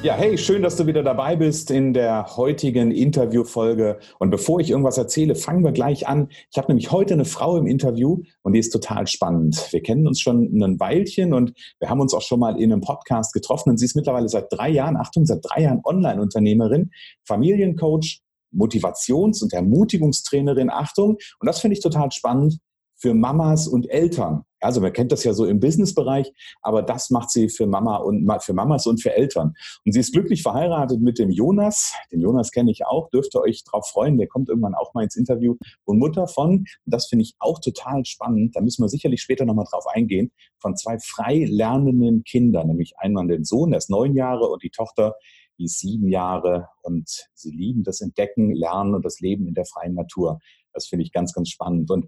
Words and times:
Ja, 0.00 0.14
hey, 0.14 0.38
schön, 0.38 0.62
dass 0.62 0.76
du 0.76 0.86
wieder 0.86 1.02
dabei 1.02 1.34
bist 1.34 1.72
in 1.72 1.92
der 1.92 2.36
heutigen 2.36 2.92
Interviewfolge. 2.92 3.98
Und 4.20 4.30
bevor 4.30 4.60
ich 4.60 4.70
irgendwas 4.70 4.96
erzähle, 4.96 5.34
fangen 5.34 5.64
wir 5.64 5.72
gleich 5.72 6.06
an. 6.06 6.28
Ich 6.52 6.56
habe 6.56 6.68
nämlich 6.68 6.92
heute 6.92 7.14
eine 7.14 7.24
Frau 7.24 7.56
im 7.56 7.66
Interview 7.66 8.22
und 8.42 8.52
die 8.52 8.60
ist 8.60 8.70
total 8.70 9.08
spannend. 9.08 9.72
Wir 9.72 9.82
kennen 9.82 10.06
uns 10.06 10.20
schon 10.20 10.56
ein 10.62 10.78
Weilchen 10.78 11.34
und 11.34 11.52
wir 11.80 11.90
haben 11.90 12.00
uns 12.00 12.14
auch 12.14 12.22
schon 12.22 12.38
mal 12.38 12.60
in 12.60 12.72
einem 12.72 12.80
Podcast 12.80 13.32
getroffen. 13.32 13.70
Und 13.70 13.78
sie 13.78 13.86
ist 13.86 13.96
mittlerweile 13.96 14.28
seit 14.28 14.52
drei 14.52 14.68
Jahren, 14.68 14.96
Achtung, 14.96 15.26
seit 15.26 15.40
drei 15.42 15.62
Jahren 15.62 15.80
Online-Unternehmerin, 15.82 16.92
Familiencoach, 17.26 18.20
Motivations- 18.52 19.42
und 19.42 19.52
Ermutigungstrainerin, 19.52 20.70
Achtung. 20.70 21.16
Und 21.40 21.46
das 21.46 21.58
finde 21.60 21.74
ich 21.74 21.82
total 21.82 22.12
spannend 22.12 22.60
für 22.98 23.14
Mamas 23.14 23.68
und 23.68 23.88
Eltern. 23.90 24.44
Also 24.60 24.80
man 24.80 24.92
kennt 24.92 25.12
das 25.12 25.22
ja 25.22 25.32
so 25.32 25.44
im 25.44 25.60
Businessbereich, 25.60 26.32
aber 26.62 26.82
das 26.82 27.10
macht 27.10 27.30
sie 27.30 27.48
für 27.48 27.66
Mama 27.66 27.96
und 27.98 28.28
für 28.42 28.52
Mamas 28.52 28.86
und 28.86 29.00
für 29.00 29.14
Eltern. 29.14 29.54
Und 29.84 29.92
sie 29.92 30.00
ist 30.00 30.12
glücklich 30.12 30.42
verheiratet 30.42 31.00
mit 31.00 31.18
dem 31.18 31.30
Jonas. 31.30 31.94
Den 32.10 32.20
Jonas 32.20 32.50
kenne 32.50 32.72
ich 32.72 32.84
auch, 32.84 33.08
dürft 33.10 33.34
ihr 33.36 33.40
euch 33.40 33.62
drauf 33.64 33.88
freuen. 33.88 34.18
Der 34.18 34.26
kommt 34.26 34.48
irgendwann 34.48 34.74
auch 34.74 34.94
mal 34.94 35.04
ins 35.04 35.16
Interview. 35.16 35.56
Und 35.84 35.98
Mutter 35.98 36.26
von, 36.26 36.64
das 36.86 37.06
finde 37.06 37.22
ich 37.22 37.34
auch 37.38 37.60
total 37.60 38.04
spannend, 38.04 38.56
da 38.56 38.60
müssen 38.60 38.82
wir 38.82 38.88
sicherlich 38.88 39.22
später 39.22 39.44
nochmal 39.44 39.66
drauf 39.70 39.84
eingehen, 39.86 40.32
von 40.58 40.76
zwei 40.76 40.98
frei 40.98 41.46
lernenden 41.48 42.24
Kindern, 42.24 42.66
nämlich 42.66 42.94
einmal 42.98 43.28
den 43.28 43.44
Sohn, 43.44 43.70
der 43.70 43.78
ist 43.78 43.90
neun 43.90 44.14
Jahre 44.14 44.48
und 44.48 44.62
die 44.62 44.70
Tochter, 44.70 45.14
die 45.58 45.64
ist 45.64 45.78
sieben 45.78 46.08
Jahre 46.08 46.68
und 46.82 47.28
sie 47.34 47.50
lieben 47.50 47.82
das 47.82 48.00
Entdecken, 48.00 48.54
Lernen 48.54 48.94
und 48.94 49.04
das 49.04 49.20
Leben 49.20 49.46
in 49.46 49.54
der 49.54 49.66
freien 49.66 49.94
Natur. 49.94 50.38
Das 50.72 50.86
finde 50.86 51.04
ich 51.04 51.12
ganz, 51.12 51.32
ganz 51.32 51.48
spannend. 51.48 51.90
Und 51.90 52.06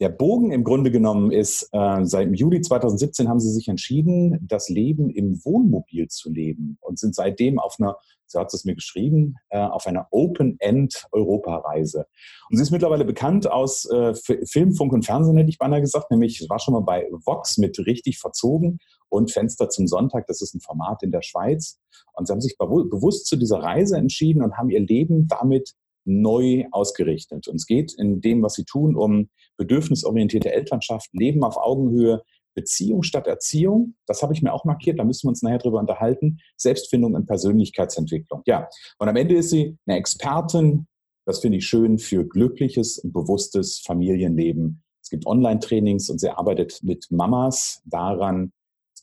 der 0.00 0.10
Bogen 0.10 0.50
im 0.52 0.64
Grunde 0.64 0.90
genommen 0.90 1.30
ist, 1.30 1.68
äh, 1.72 2.04
seit 2.04 2.34
Juli 2.36 2.60
2017 2.60 3.28
haben 3.28 3.40
sie 3.40 3.50
sich 3.50 3.68
entschieden, 3.68 4.38
das 4.46 4.68
Leben 4.68 5.08
im 5.10 5.42
Wohnmobil 5.44 6.08
zu 6.08 6.30
leben 6.30 6.76
und 6.80 6.98
sind 6.98 7.14
seitdem 7.14 7.58
auf 7.58 7.76
einer, 7.78 7.96
so 8.26 8.40
hat 8.40 8.52
es 8.52 8.64
mir 8.64 8.74
geschrieben, 8.74 9.36
äh, 9.48 9.58
auf 9.58 9.86
einer 9.86 10.08
Open-End-Europareise. 10.10 12.06
Und 12.50 12.56
sie 12.56 12.62
ist 12.62 12.72
mittlerweile 12.72 13.06
bekannt 13.06 13.50
aus 13.50 13.88
äh, 13.88 14.14
Film, 14.14 14.74
Funk 14.74 14.92
und 14.92 15.06
Fernsehen, 15.06 15.38
hätte 15.38 15.48
ich 15.50 15.58
beinahe 15.58 15.80
gesagt, 15.80 16.10
nämlich 16.10 16.44
war 16.48 16.58
schon 16.58 16.74
mal 16.74 16.80
bei 16.80 17.08
Vox 17.24 17.56
mit 17.56 17.78
richtig 17.78 18.18
verzogen 18.18 18.80
und 19.08 19.32
Fenster 19.32 19.70
zum 19.70 19.86
Sonntag, 19.86 20.26
das 20.26 20.42
ist 20.42 20.54
ein 20.54 20.60
Format 20.60 21.02
in 21.04 21.10
der 21.10 21.22
Schweiz. 21.22 21.78
Und 22.12 22.26
sie 22.26 22.32
haben 22.32 22.40
sich 22.42 22.58
bewusst 22.58 23.26
zu 23.26 23.36
dieser 23.36 23.62
Reise 23.62 23.96
entschieden 23.96 24.42
und 24.42 24.58
haben 24.58 24.68
ihr 24.68 24.80
Leben 24.80 25.26
damit 25.28 25.74
neu 26.06 26.64
ausgerichtet. 26.70 27.48
Und 27.48 27.56
es 27.56 27.66
geht 27.66 27.94
in 27.98 28.20
dem, 28.20 28.42
was 28.42 28.54
sie 28.54 28.64
tun, 28.64 28.96
um 28.96 29.28
bedürfnisorientierte 29.56 30.52
Elternschaft, 30.52 31.08
Leben 31.12 31.44
auf 31.44 31.56
Augenhöhe, 31.56 32.22
Beziehung 32.54 33.02
statt 33.02 33.26
Erziehung. 33.26 33.94
Das 34.06 34.22
habe 34.22 34.32
ich 34.32 34.42
mir 34.42 34.52
auch 34.52 34.64
markiert, 34.64 34.98
da 34.98 35.04
müssen 35.04 35.26
wir 35.26 35.30
uns 35.30 35.42
nachher 35.42 35.58
drüber 35.58 35.78
unterhalten. 35.78 36.38
Selbstfindung 36.56 37.14
und 37.14 37.26
Persönlichkeitsentwicklung. 37.26 38.42
Ja, 38.46 38.68
und 38.98 39.08
am 39.08 39.16
Ende 39.16 39.36
ist 39.36 39.50
sie 39.50 39.76
eine 39.86 39.98
Expertin, 39.98 40.86
das 41.26 41.40
finde 41.40 41.58
ich 41.58 41.66
schön, 41.66 41.98
für 41.98 42.24
glückliches 42.24 42.98
und 42.98 43.12
bewusstes 43.12 43.80
Familienleben. 43.80 44.82
Es 45.02 45.10
gibt 45.10 45.26
Online-Trainings 45.26 46.08
und 46.08 46.20
sie 46.20 46.30
arbeitet 46.30 46.80
mit 46.82 47.06
Mamas 47.10 47.82
daran, 47.84 48.52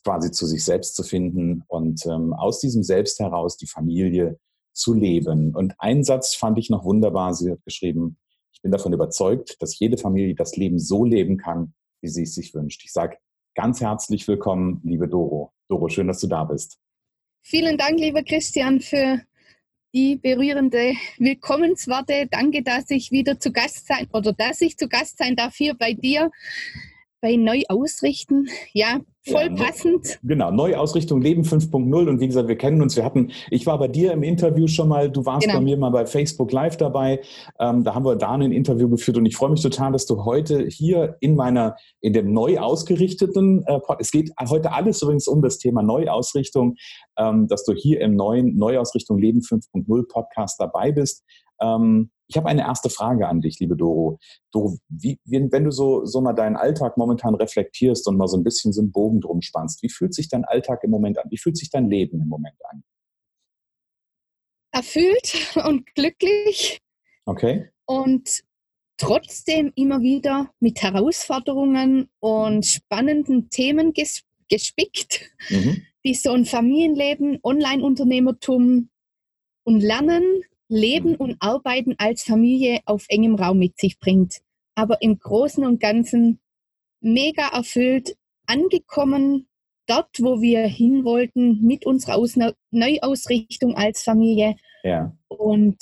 quasi 0.02 0.30
zu 0.30 0.46
sich 0.46 0.64
selbst 0.64 0.96
zu 0.96 1.02
finden 1.02 1.62
und 1.66 2.04
ähm, 2.06 2.34
aus 2.34 2.60
diesem 2.60 2.82
Selbst 2.82 3.20
heraus 3.20 3.56
die 3.56 3.66
Familie 3.66 4.38
zu 4.74 4.92
leben. 4.92 5.54
Und 5.54 5.74
ein 5.78 6.04
Satz 6.04 6.34
fand 6.34 6.58
ich 6.58 6.68
noch 6.68 6.84
wunderbar. 6.84 7.32
Sie 7.34 7.50
hat 7.50 7.64
geschrieben, 7.64 8.18
ich 8.52 8.60
bin 8.60 8.72
davon 8.72 8.92
überzeugt, 8.92 9.56
dass 9.60 9.78
jede 9.78 9.96
Familie 9.96 10.34
das 10.34 10.56
Leben 10.56 10.78
so 10.78 11.04
leben 11.04 11.38
kann, 11.38 11.74
wie 12.02 12.08
sie 12.08 12.24
es 12.24 12.34
sich 12.34 12.52
wünscht. 12.54 12.82
Ich 12.84 12.92
sage 12.92 13.16
ganz 13.54 13.80
herzlich 13.80 14.26
willkommen, 14.28 14.80
liebe 14.84 15.08
Doro. 15.08 15.52
Doro, 15.68 15.88
schön, 15.88 16.08
dass 16.08 16.20
du 16.20 16.26
da 16.26 16.44
bist. 16.44 16.78
Vielen 17.42 17.78
Dank, 17.78 17.98
lieber 17.98 18.22
Christian, 18.22 18.80
für 18.80 19.20
die 19.94 20.16
berührende 20.16 20.94
Willkommensworte. 21.18 22.26
Danke, 22.30 22.62
dass 22.62 22.90
ich 22.90 23.12
wieder 23.12 23.38
zu 23.38 23.52
Gast 23.52 23.86
sein 23.86 24.08
oder 24.12 24.32
dass 24.32 24.60
ich 24.60 24.76
zu 24.76 24.88
Gast 24.88 25.18
sein 25.18 25.36
darf 25.36 25.54
hier 25.54 25.74
bei 25.74 25.92
dir 25.92 26.30
bei 27.24 27.36
Neuausrichten. 27.36 28.50
Ja, 28.74 29.00
voll 29.22 29.48
ja, 29.56 29.64
passend. 29.64 30.18
Genau, 30.22 30.50
Neuausrichtung 30.50 31.22
Leben 31.22 31.42
5.0 31.42 32.06
und 32.06 32.20
wie 32.20 32.26
gesagt, 32.26 32.48
wir 32.48 32.58
kennen 32.58 32.82
uns, 32.82 32.96
wir 32.96 33.04
hatten, 33.04 33.32
ich 33.50 33.64
war 33.64 33.78
bei 33.78 33.88
dir 33.88 34.12
im 34.12 34.22
Interview 34.22 34.68
schon 34.68 34.88
mal, 34.88 35.10
du 35.10 35.24
warst 35.24 35.46
genau. 35.46 35.58
bei 35.58 35.64
mir 35.64 35.78
mal 35.78 35.88
bei 35.88 36.04
Facebook 36.04 36.52
Live 36.52 36.76
dabei, 36.76 37.22
ähm, 37.58 37.82
da 37.82 37.94
haben 37.94 38.04
wir 38.04 38.16
da 38.16 38.32
ein 38.32 38.52
Interview 38.52 38.90
geführt 38.90 39.16
und 39.16 39.24
ich 39.24 39.38
freue 39.38 39.50
mich 39.50 39.62
total, 39.62 39.92
dass 39.92 40.04
du 40.04 40.26
heute 40.26 40.66
hier 40.66 41.16
in 41.20 41.34
meiner, 41.34 41.76
in 42.02 42.12
dem 42.12 42.30
neu 42.30 42.58
ausgerichteten, 42.58 43.64
äh, 43.66 43.80
es 43.98 44.10
geht 44.10 44.30
heute 44.46 44.72
alles 44.72 45.00
übrigens 45.00 45.26
um 45.26 45.40
das 45.40 45.56
Thema 45.56 45.82
Neuausrichtung, 45.82 46.74
ähm, 47.16 47.48
dass 47.48 47.64
du 47.64 47.72
hier 47.72 48.02
im 48.02 48.16
neuen 48.16 48.54
Neuausrichtung 48.58 49.16
Leben 49.16 49.40
5.0 49.40 50.08
Podcast 50.08 50.60
dabei 50.60 50.92
bist. 50.92 51.24
Ähm, 51.58 52.10
ich 52.26 52.36
habe 52.36 52.48
eine 52.48 52.62
erste 52.62 52.90
Frage 52.90 53.28
an 53.28 53.40
dich, 53.40 53.58
liebe 53.60 53.76
Doro. 53.76 54.18
Doro, 54.50 54.78
wie, 54.88 55.18
wenn 55.24 55.64
du 55.64 55.70
so, 55.70 56.04
so 56.04 56.20
mal 56.20 56.32
deinen 56.32 56.56
Alltag 56.56 56.96
momentan 56.96 57.34
reflektierst 57.34 58.06
und 58.08 58.16
mal 58.16 58.28
so 58.28 58.36
ein 58.36 58.44
bisschen 58.44 58.72
so 58.72 58.80
einen 58.80 58.92
Bogen 58.92 59.20
drum 59.20 59.42
spannst, 59.42 59.82
wie 59.82 59.90
fühlt 59.90 60.14
sich 60.14 60.28
dein 60.28 60.44
Alltag 60.44 60.82
im 60.84 60.90
Moment 60.90 61.18
an? 61.18 61.30
Wie 61.30 61.38
fühlt 61.38 61.56
sich 61.56 61.70
dein 61.70 61.88
Leben 61.88 62.20
im 62.20 62.28
Moment 62.28 62.56
an? 62.70 62.82
Erfüllt 64.72 65.54
und 65.66 65.86
glücklich. 65.94 66.80
Okay. 67.26 67.70
Und 67.86 68.42
trotzdem 68.96 69.72
immer 69.74 70.00
wieder 70.00 70.50
mit 70.60 70.82
Herausforderungen 70.82 72.08
und 72.20 72.64
spannenden 72.64 73.50
Themen 73.50 73.92
ges 73.92 74.22
gespickt, 74.50 75.30
mhm. 75.48 75.86
die 76.04 76.14
so 76.14 76.32
ein 76.32 76.44
Familienleben, 76.44 77.38
Online-Unternehmertum 77.42 78.90
und 79.64 79.80
Lernen 79.80 80.44
Leben 80.68 81.10
mhm. 81.10 81.16
und 81.16 81.36
Arbeiten 81.40 81.94
als 81.98 82.22
Familie 82.22 82.80
auf 82.86 83.06
engem 83.08 83.34
Raum 83.34 83.58
mit 83.58 83.78
sich 83.78 83.98
bringt. 83.98 84.40
Aber 84.74 85.00
im 85.02 85.18
Großen 85.18 85.64
und 85.64 85.80
Ganzen 85.80 86.40
mega 87.00 87.48
erfüllt, 87.48 88.16
angekommen 88.46 89.46
dort, 89.86 90.20
wo 90.20 90.40
wir 90.40 90.66
hin 90.66 91.04
wollten, 91.04 91.60
mit 91.62 91.86
unserer 91.86 92.16
Aus 92.16 92.36
Neuausrichtung 92.70 93.76
als 93.76 94.02
Familie. 94.02 94.56
Ja. 94.82 95.16
Und 95.28 95.76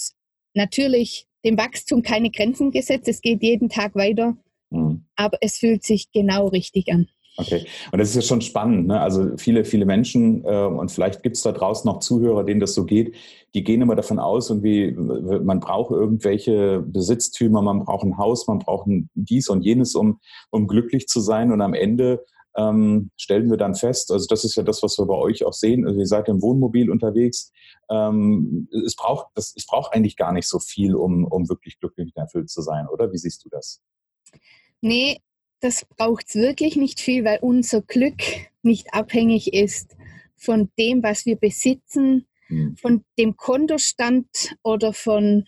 natürlich 0.54 1.26
dem 1.44 1.56
Wachstum 1.56 2.02
keine 2.02 2.30
Grenzen 2.30 2.70
gesetzt. 2.70 3.08
Es 3.08 3.20
geht 3.20 3.42
jeden 3.42 3.68
Tag 3.68 3.94
weiter. 3.94 4.36
Mhm. 4.70 5.04
Aber 5.16 5.38
es 5.40 5.58
fühlt 5.58 5.84
sich 5.84 6.10
genau 6.12 6.48
richtig 6.48 6.92
an. 6.92 7.08
Okay, 7.38 7.66
und 7.92 7.98
das 7.98 8.10
ist 8.10 8.16
ja 8.16 8.22
schon 8.22 8.42
spannend. 8.42 8.88
Ne? 8.88 9.00
Also 9.00 9.36
viele, 9.38 9.64
viele 9.64 9.86
Menschen, 9.86 10.44
äh, 10.44 10.66
und 10.66 10.92
vielleicht 10.92 11.22
gibt 11.22 11.36
es 11.36 11.42
da 11.42 11.52
draußen 11.52 11.88
noch 11.90 12.00
Zuhörer, 12.00 12.44
denen 12.44 12.60
das 12.60 12.74
so 12.74 12.84
geht, 12.84 13.14
die 13.54 13.64
gehen 13.64 13.80
immer 13.80 13.96
davon 13.96 14.18
aus, 14.18 14.50
irgendwie, 14.50 14.92
man 14.92 15.60
braucht 15.60 15.92
irgendwelche 15.92 16.80
Besitztümer, 16.86 17.62
man 17.62 17.84
braucht 17.84 18.04
ein 18.04 18.18
Haus, 18.18 18.46
man 18.48 18.58
braucht 18.58 18.88
dies 19.14 19.48
und 19.48 19.62
jenes, 19.62 19.94
um, 19.94 20.20
um 20.50 20.66
glücklich 20.66 21.08
zu 21.08 21.20
sein. 21.20 21.52
Und 21.52 21.62
am 21.62 21.74
Ende 21.74 22.24
ähm, 22.56 23.10
stellen 23.16 23.50
wir 23.50 23.56
dann 23.56 23.74
fest, 23.74 24.10
also 24.10 24.26
das 24.26 24.44
ist 24.44 24.56
ja 24.56 24.62
das, 24.62 24.82
was 24.82 24.98
wir 24.98 25.06
bei 25.06 25.14
euch 25.14 25.44
auch 25.44 25.54
sehen, 25.54 25.86
also 25.86 25.98
ihr 25.98 26.06
seid 26.06 26.28
im 26.28 26.42
Wohnmobil 26.42 26.90
unterwegs, 26.90 27.50
ähm, 27.90 28.68
es, 28.84 28.94
braucht, 28.94 29.28
das, 29.34 29.54
es 29.56 29.66
braucht 29.66 29.94
eigentlich 29.94 30.16
gar 30.16 30.32
nicht 30.32 30.48
so 30.48 30.58
viel, 30.58 30.94
um, 30.94 31.24
um 31.24 31.48
wirklich 31.48 31.78
glücklich 31.80 32.12
und 32.14 32.20
erfüllt 32.20 32.50
zu 32.50 32.60
sein, 32.60 32.86
oder? 32.88 33.10
Wie 33.10 33.18
siehst 33.18 33.44
du 33.44 33.48
das? 33.48 33.80
Nee, 34.82 35.18
das 35.62 35.86
braucht 35.96 36.26
es 36.28 36.34
wirklich 36.34 36.76
nicht 36.76 37.00
viel, 37.00 37.24
weil 37.24 37.38
unser 37.40 37.82
Glück 37.82 38.20
nicht 38.62 38.92
abhängig 38.92 39.54
ist 39.54 39.96
von 40.36 40.70
dem, 40.78 41.02
was 41.02 41.24
wir 41.24 41.36
besitzen, 41.36 42.26
mhm. 42.48 42.76
von 42.76 43.04
dem 43.16 43.36
Kontostand 43.36 44.26
oder 44.64 44.92
von, 44.92 45.44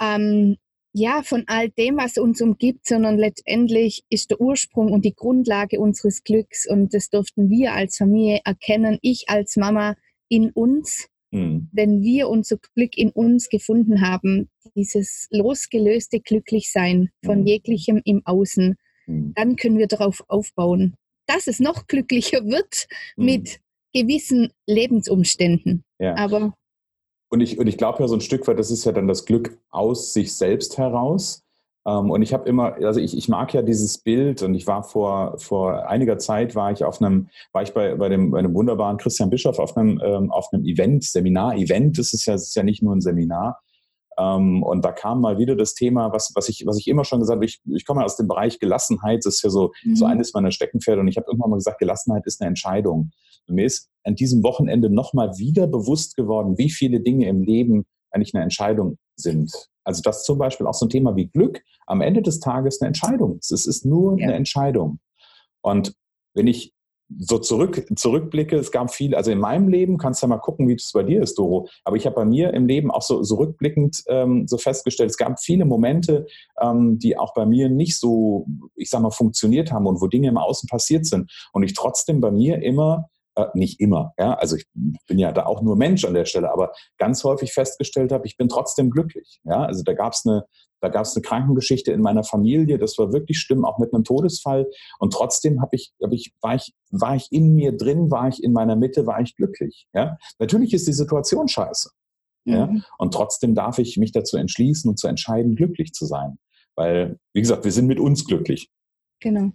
ähm, 0.00 0.56
ja, 0.92 1.22
von 1.22 1.44
all 1.46 1.70
dem, 1.70 1.96
was 1.96 2.18
uns 2.18 2.42
umgibt, 2.42 2.86
sondern 2.86 3.16
letztendlich 3.16 4.04
ist 4.10 4.30
der 4.30 4.40
Ursprung 4.40 4.92
und 4.92 5.06
die 5.06 5.14
Grundlage 5.14 5.80
unseres 5.80 6.22
Glücks 6.22 6.68
und 6.68 6.92
das 6.92 7.08
durften 7.08 7.48
wir 7.48 7.72
als 7.72 7.96
Familie 7.96 8.40
erkennen, 8.44 8.98
ich 9.00 9.28
als 9.28 9.56
Mama 9.56 9.96
in 10.28 10.50
uns. 10.50 11.08
Mhm. 11.30 11.68
Wenn 11.72 12.02
wir 12.02 12.28
unser 12.28 12.58
Glück 12.74 12.96
in 12.96 13.10
uns 13.10 13.48
gefunden 13.48 14.02
haben, 14.02 14.50
dieses 14.74 15.28
losgelöste 15.30 16.20
Glücklichsein 16.20 17.08
von 17.24 17.40
mhm. 17.40 17.46
jeglichem 17.46 18.02
im 18.04 18.20
Außen, 18.26 18.76
Mhm. 19.06 19.32
dann 19.34 19.56
können 19.56 19.78
wir 19.78 19.86
darauf 19.86 20.24
aufbauen, 20.28 20.94
dass 21.26 21.46
es 21.46 21.60
noch 21.60 21.86
glücklicher 21.86 22.44
wird 22.44 22.86
mhm. 23.16 23.24
mit 23.24 23.60
gewissen 23.92 24.52
Lebensumständen. 24.66 25.84
Ja. 25.98 26.16
Aber 26.16 26.52
und 27.28 27.40
ich, 27.40 27.58
und 27.58 27.66
ich 27.66 27.76
glaube 27.76 28.00
ja 28.00 28.08
so 28.08 28.14
ein 28.14 28.20
Stück 28.20 28.46
weit, 28.46 28.58
das 28.58 28.70
ist 28.70 28.84
ja 28.84 28.92
dann 28.92 29.08
das 29.08 29.24
Glück 29.24 29.58
aus 29.70 30.12
sich 30.12 30.34
selbst 30.34 30.78
heraus. 30.78 31.42
Ähm, 31.86 32.10
und 32.10 32.22
ich 32.22 32.32
habe 32.32 32.48
immer, 32.48 32.74
also 32.74 33.00
ich, 33.00 33.16
ich 33.16 33.28
mag 33.28 33.52
ja 33.54 33.62
dieses 33.62 33.98
Bild 33.98 34.42
und 34.42 34.54
ich 34.54 34.66
war 34.66 34.82
vor, 34.82 35.38
vor 35.38 35.88
einiger 35.88 36.18
Zeit 36.18 36.54
war 36.54 36.72
ich 36.72 36.84
auf 36.84 37.00
einem, 37.00 37.28
war 37.52 37.62
ich 37.62 37.72
bei, 37.72 37.94
bei, 37.94 38.08
dem, 38.08 38.30
bei 38.30 38.38
einem 38.38 38.54
wunderbaren 38.54 38.96
Christian 38.96 39.30
Bischof 39.30 39.58
auf 39.58 39.76
einem, 39.76 40.00
ähm, 40.04 40.30
auf 40.30 40.48
einem 40.52 40.64
Event, 40.64 41.04
Seminar-Event, 41.04 41.98
das 41.98 42.12
ist 42.12 42.26
ja, 42.26 42.34
das 42.34 42.44
ist 42.44 42.56
ja 42.56 42.62
nicht 42.62 42.82
nur 42.82 42.94
ein 42.94 43.00
Seminar. 43.00 43.60
Ähm, 44.18 44.62
und 44.62 44.84
da 44.84 44.92
kam 44.92 45.20
mal 45.20 45.38
wieder 45.38 45.56
das 45.56 45.74
Thema, 45.74 46.12
was, 46.12 46.32
was, 46.34 46.48
ich, 46.48 46.64
was 46.66 46.78
ich 46.78 46.88
immer 46.88 47.04
schon 47.04 47.20
gesagt 47.20 47.36
habe, 47.36 47.44
ich, 47.44 47.60
ich 47.66 47.84
komme 47.84 48.04
aus 48.04 48.16
dem 48.16 48.28
Bereich 48.28 48.58
Gelassenheit, 48.58 49.24
das 49.24 49.36
ist 49.36 49.42
ja 49.42 49.50
so, 49.50 49.72
mhm. 49.84 49.96
so 49.96 50.06
eines 50.06 50.32
meiner 50.32 50.50
Steckenpferde 50.50 51.00
und 51.00 51.08
ich 51.08 51.16
habe 51.16 51.26
irgendwann 51.28 51.50
mal 51.50 51.56
gesagt, 51.56 51.78
Gelassenheit 51.78 52.26
ist 52.26 52.40
eine 52.40 52.48
Entscheidung. 52.48 53.10
Und 53.46 53.54
mir 53.54 53.66
ist 53.66 53.90
an 54.04 54.14
diesem 54.14 54.42
Wochenende 54.42 54.90
nochmal 54.90 55.36
wieder 55.38 55.66
bewusst 55.66 56.16
geworden, 56.16 56.56
wie 56.58 56.70
viele 56.70 57.00
Dinge 57.00 57.28
im 57.28 57.42
Leben 57.42 57.84
eigentlich 58.10 58.34
eine 58.34 58.42
Entscheidung 58.42 58.98
sind. 59.16 59.52
Also 59.84 60.02
das 60.02 60.24
zum 60.24 60.38
Beispiel 60.38 60.66
auch 60.66 60.74
so 60.74 60.86
ein 60.86 60.90
Thema 60.90 61.14
wie 61.14 61.28
Glück 61.28 61.62
am 61.86 62.00
Ende 62.00 62.22
des 62.22 62.40
Tages 62.40 62.80
eine 62.80 62.88
Entscheidung. 62.88 63.38
Es 63.40 63.50
ist 63.50 63.84
nur 63.84 64.18
ja. 64.18 64.26
eine 64.26 64.34
Entscheidung. 64.34 64.98
Und 65.62 65.94
wenn 66.34 66.46
ich 66.46 66.72
so 67.18 67.38
zurück, 67.38 67.86
zurückblicke, 67.96 68.56
es 68.56 68.72
gab 68.72 68.92
viel, 68.92 69.14
also 69.14 69.30
in 69.30 69.38
meinem 69.38 69.68
Leben, 69.68 69.96
kannst 69.96 70.22
du 70.22 70.26
ja 70.26 70.28
mal 70.28 70.38
gucken, 70.38 70.68
wie 70.68 70.74
es 70.74 70.90
bei 70.92 71.02
dir 71.02 71.22
ist, 71.22 71.38
Doro, 71.38 71.68
aber 71.84 71.96
ich 71.96 72.06
habe 72.06 72.16
bei 72.16 72.24
mir 72.24 72.52
im 72.52 72.66
Leben 72.66 72.90
auch 72.90 73.02
so, 73.02 73.22
so 73.22 73.36
rückblickend 73.36 74.02
ähm, 74.08 74.46
so 74.48 74.58
festgestellt, 74.58 75.10
es 75.10 75.16
gab 75.16 75.40
viele 75.40 75.64
Momente, 75.64 76.26
ähm, 76.60 76.98
die 76.98 77.16
auch 77.16 77.32
bei 77.34 77.46
mir 77.46 77.68
nicht 77.68 77.98
so, 77.98 78.46
ich 78.74 78.90
sag 78.90 79.02
mal, 79.02 79.10
funktioniert 79.10 79.70
haben 79.72 79.86
und 79.86 80.00
wo 80.00 80.08
Dinge 80.08 80.28
im 80.28 80.38
Außen 80.38 80.68
passiert 80.68 81.06
sind 81.06 81.30
und 81.52 81.62
ich 81.62 81.74
trotzdem 81.74 82.20
bei 82.20 82.30
mir 82.30 82.62
immer 82.62 83.08
äh, 83.36 83.46
nicht 83.54 83.80
immer, 83.80 84.12
ja, 84.18 84.34
also 84.34 84.56
ich 84.56 84.66
bin 85.06 85.18
ja 85.18 85.30
da 85.30 85.46
auch 85.46 85.62
nur 85.62 85.76
Mensch 85.76 86.04
an 86.04 86.14
der 86.14 86.24
Stelle, 86.24 86.50
aber 86.50 86.72
ganz 86.98 87.22
häufig 87.22 87.52
festgestellt 87.52 88.10
habe, 88.10 88.26
ich 88.26 88.36
bin 88.36 88.48
trotzdem 88.48 88.90
glücklich, 88.90 89.40
ja, 89.44 89.64
also 89.64 89.82
da 89.84 89.92
gab 89.92 90.14
es 90.14 90.24
eine, 90.26 90.44
da 90.80 90.88
gab 90.88 91.02
es 91.02 91.14
eine 91.16 91.22
Krankengeschichte 91.22 91.92
in 91.92 92.00
meiner 92.00 92.24
Familie, 92.24 92.78
das 92.78 92.98
war 92.98 93.12
wirklich 93.12 93.38
schlimm, 93.38 93.64
auch 93.64 93.78
mit 93.78 93.92
einem 93.92 94.04
Todesfall. 94.04 94.66
Und 94.98 95.12
trotzdem 95.12 95.60
habe 95.60 95.76
ich, 95.76 95.92
hab 96.02 96.12
ich, 96.12 96.34
war, 96.40 96.54
ich, 96.54 96.74
war 96.90 97.16
ich 97.16 97.28
in 97.30 97.54
mir 97.54 97.76
drin, 97.76 98.10
war 98.10 98.28
ich 98.28 98.42
in 98.42 98.52
meiner 98.52 98.76
Mitte, 98.76 99.06
war 99.06 99.20
ich 99.20 99.36
glücklich. 99.36 99.86
Ja? 99.94 100.18
Natürlich 100.38 100.74
ist 100.74 100.86
die 100.86 100.92
Situation 100.92 101.48
scheiße. 101.48 101.90
Mhm. 102.44 102.54
Ja? 102.54 102.70
Und 102.98 103.14
trotzdem 103.14 103.54
darf 103.54 103.78
ich 103.78 103.96
mich 103.96 104.12
dazu 104.12 104.36
entschließen 104.36 104.88
und 104.88 104.98
zu 104.98 105.08
entscheiden, 105.08 105.56
glücklich 105.56 105.92
zu 105.92 106.06
sein. 106.06 106.38
Weil, 106.74 107.18
wie 107.32 107.40
gesagt, 107.40 107.64
wir 107.64 107.72
sind 107.72 107.86
mit 107.86 107.98
uns 107.98 108.26
glücklich. 108.26 108.70
Genau. 109.20 109.52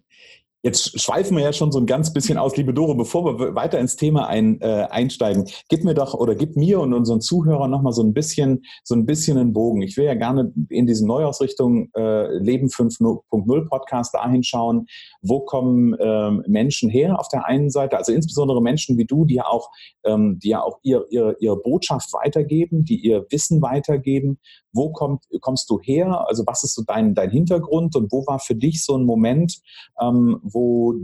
Jetzt 0.63 1.02
schweifen 1.02 1.38
wir 1.38 1.44
ja 1.44 1.54
schon 1.54 1.72
so 1.72 1.80
ein 1.80 1.88
ganz 1.88 2.13
bisschen 2.13 2.38
aus, 2.38 2.56
liebe 2.56 2.72
Doro, 2.72 2.94
bevor 2.94 3.40
wir 3.40 3.56
weiter 3.56 3.80
ins 3.80 3.96
Thema 3.96 4.28
ein, 4.28 4.62
äh, 4.62 4.86
einsteigen. 4.92 5.50
Gib 5.69 5.84
mir 5.84 5.96
doch 5.96 6.13
oder 6.13 6.36
gib 6.36 6.56
mir 6.56 6.80
und 6.81 6.94
unseren 6.94 7.19
Zuhörern 7.19 7.72
nochmal 7.72 7.94
so 7.94 8.04
ein 8.04 8.13
bisschen, 8.13 8.62
so 8.84 8.94
ein 8.94 9.08
bisschen 9.08 9.40
einen 9.40 9.54
Bogen. 9.54 9.81
Ich 9.81 9.98
will 9.98 10.06
ja 10.06 10.13
gerne 10.13 10.54
in 10.69 10.86
diesen 10.86 11.08
Neuausrichtung 11.08 11.90
äh, 11.96 12.38
Leben 12.38 12.68
5.0 12.68 13.69
Podcast 13.69 14.13
dahin 14.13 14.44
schauen, 14.44 14.86
wo 15.24 15.40
kommen 15.40 15.96
ähm, 16.00 16.44
Menschen 16.46 16.92
her 16.92 17.19
auf 17.19 17.28
der 17.30 17.48
einen 17.48 17.72
Seite, 17.72 17.98
also 17.98 18.12
insbesondere 18.12 18.62
Menschen 18.62 19.00
wie 19.00 19.06
du, 19.06 19.25
die 19.25 19.36
ja 19.36 19.48
auch, 19.48 19.72
ähm, 20.04 20.38
die 20.44 20.50
ja 20.50 20.62
auch 20.62 20.78
ihr, 20.84 21.08
ihr, 21.10 21.38
ihre 21.40 21.58
Botschaft 21.58 22.13
weitergeben, 22.13 22.86
die 22.86 23.00
ihr 23.00 23.25
Wissen 23.31 23.63
weitergeben. 23.63 24.38
Wo 24.74 24.92
kommt, 24.92 25.25
kommst 25.42 25.69
du 25.72 25.80
her? 25.81 26.28
Also 26.30 26.44
was 26.46 26.63
ist 26.63 26.75
so 26.75 26.84
dein, 26.86 27.16
dein 27.16 27.31
Hintergrund 27.31 27.96
und 27.96 28.12
wo 28.12 28.25
war 28.28 28.40
für 28.40 28.56
dich 28.56 28.86
so 28.86 28.96
ein 28.96 29.06
Moment, 29.06 29.60
ähm, 30.00 30.40
wo 30.53 30.95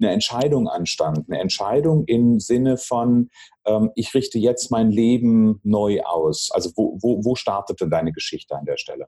eine 0.00 0.12
Entscheidung 0.12 0.68
anstand, 0.68 1.28
eine 1.28 1.40
Entscheidung 1.40 2.04
im 2.06 2.40
Sinne 2.40 2.76
von, 2.76 3.30
ähm, 3.64 3.90
ich 3.94 4.14
richte 4.14 4.38
jetzt 4.38 4.70
mein 4.70 4.90
Leben 4.90 5.60
neu 5.62 6.02
aus. 6.02 6.50
Also 6.52 6.70
wo, 6.76 6.98
wo, 7.00 7.24
wo 7.24 7.34
startete 7.34 7.88
deine 7.88 8.12
Geschichte 8.12 8.56
an 8.56 8.64
der 8.64 8.76
Stelle? 8.76 9.06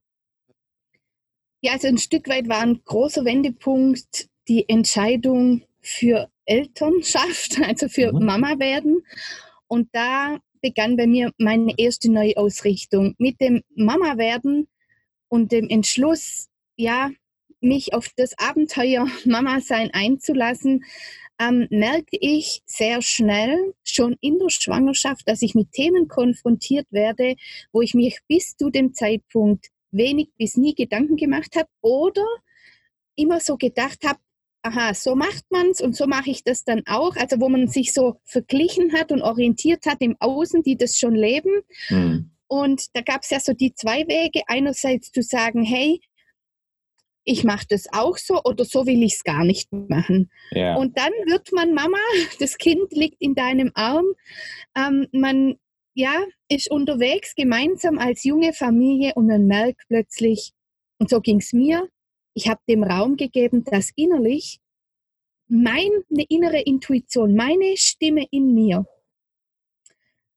Ja, 1.61 1.73
also 1.73 1.89
ein 1.89 1.99
Stück 1.99 2.29
weit 2.29 2.49
war 2.49 2.61
ein 2.61 2.81
großer 2.85 3.25
Wendepunkt 3.25 4.29
die 4.49 4.69
Entscheidung 4.69 5.65
für 5.81 6.29
Elternschaft, 6.45 7.61
also 7.65 7.89
für 7.89 8.13
mhm. 8.13 8.25
Mama 8.25 8.59
werden. 8.59 9.03
Und 9.67 9.89
da 9.93 10.39
begann 10.61 10.97
bei 10.97 11.07
mir 11.07 11.33
meine 11.39 11.75
erste 11.77 12.11
Neuausrichtung 12.11 13.15
mit 13.19 13.41
dem 13.41 13.63
Mama 13.75 14.17
werden 14.17 14.69
und 15.29 15.53
dem 15.53 15.69
Entschluss, 15.69 16.49
ja, 16.77 17.11
mich 17.61 17.95
auf 17.95 18.09
das 18.17 18.39
Abenteuer 18.39 19.07
Mama 19.25 19.61
sein 19.61 19.91
einzulassen, 19.93 20.85
ähm, 21.39 21.67
merkte 21.71 22.17
ich 22.21 22.63
sehr 22.67 23.03
schnell, 23.03 23.75
schon 23.85 24.17
in 24.21 24.39
der 24.39 24.49
Schwangerschaft, 24.49 25.29
dass 25.29 25.43
ich 25.43 25.55
mit 25.55 25.73
Themen 25.73 26.09
konfrontiert 26.09 26.87
werde, 26.91 27.37
wo 27.73 27.83
ich 27.83 27.95
mich 27.95 28.21
bis 28.27 28.57
zu 28.57 28.71
dem 28.71 28.95
Zeitpunkt 28.95 29.67
wenig 29.91 30.31
bis 30.39 30.57
nie 30.57 30.75
Gedanken 30.75 31.17
gemacht 31.17 31.55
habe 31.57 31.69
oder 31.83 32.25
immer 33.17 33.41
so 33.41 33.57
gedacht 33.57 34.05
habe, 34.05 34.19
aha, 34.63 34.95
so 34.95 35.15
macht 35.15 35.45
man 35.51 35.69
es 35.71 35.81
und 35.81 35.97
so 35.97 36.07
mache 36.07 36.31
ich 36.31 36.43
das 36.43 36.65
dann 36.65 36.83
auch. 36.87 37.17
Also 37.17 37.41
wo 37.41 37.49
man 37.49 37.69
sich 37.69 37.93
so 37.93 38.17
verglichen 38.25 38.93
hat 38.93 39.13
und 39.13 39.23
orientiert 39.23 39.87
hat 39.87 39.99
im 40.01 40.17
Außen, 40.19 40.63
die 40.63 40.77
das 40.77 40.99
schon 40.99 41.15
leben. 41.15 41.63
Mhm. 41.89 42.31
Und 42.49 42.87
da 42.95 43.03
gab 43.03 43.23
es 43.23 43.31
ja 43.31 43.41
so 43.41 43.53
die 43.53 43.75
zwei 43.75 44.07
Wege. 44.07 44.43
Einerseits 44.47 45.13
zu 45.13 45.23
sagen, 45.23 45.63
hey, 45.63 46.01
ich 47.27 47.45
mache 47.45 47.67
das 47.69 47.87
auch 47.93 48.17
so 48.17 48.41
oder 48.45 48.65
so 48.65 48.87
will 48.87 49.03
ich 49.03 49.15
es 49.15 49.25
gar 49.25 49.45
nicht 49.45 49.71
machen. 49.73 50.31
Ja. 50.53 50.77
Und 50.77 50.97
dann 50.97 51.13
wird 51.27 51.53
man 51.53 51.75
Mama, 51.75 51.99
das 52.41 52.57
Kind 52.57 52.93
liegt 52.93 53.21
in 53.21 53.35
deinem 53.35 53.73
Arm, 53.75 54.07
ähm, 54.77 55.09
man 55.13 55.57
ja, 55.95 56.25
ist 56.49 56.71
unterwegs 56.71 57.35
gemeinsam 57.35 57.99
als 57.99 58.23
junge 58.23 58.53
Familie 58.53 59.13
und 59.15 59.27
man 59.27 59.47
merkt 59.47 59.83
plötzlich, 59.89 60.53
und 60.99 61.11
so 61.11 61.21
ging 61.21 61.39
es 61.39 61.53
mir, 61.53 61.89
ich 62.35 62.49
habe 62.49 62.61
dem 62.69 62.85
Raum 62.85 63.17
gegeben, 63.17 63.65
dass 63.65 63.91
innerlich 63.97 64.61
meine 65.49 66.05
innere 66.29 66.61
Intuition, 66.61 67.35
meine 67.35 67.77
Stimme 67.77 68.27
in 68.31 68.55
mir 68.55 68.87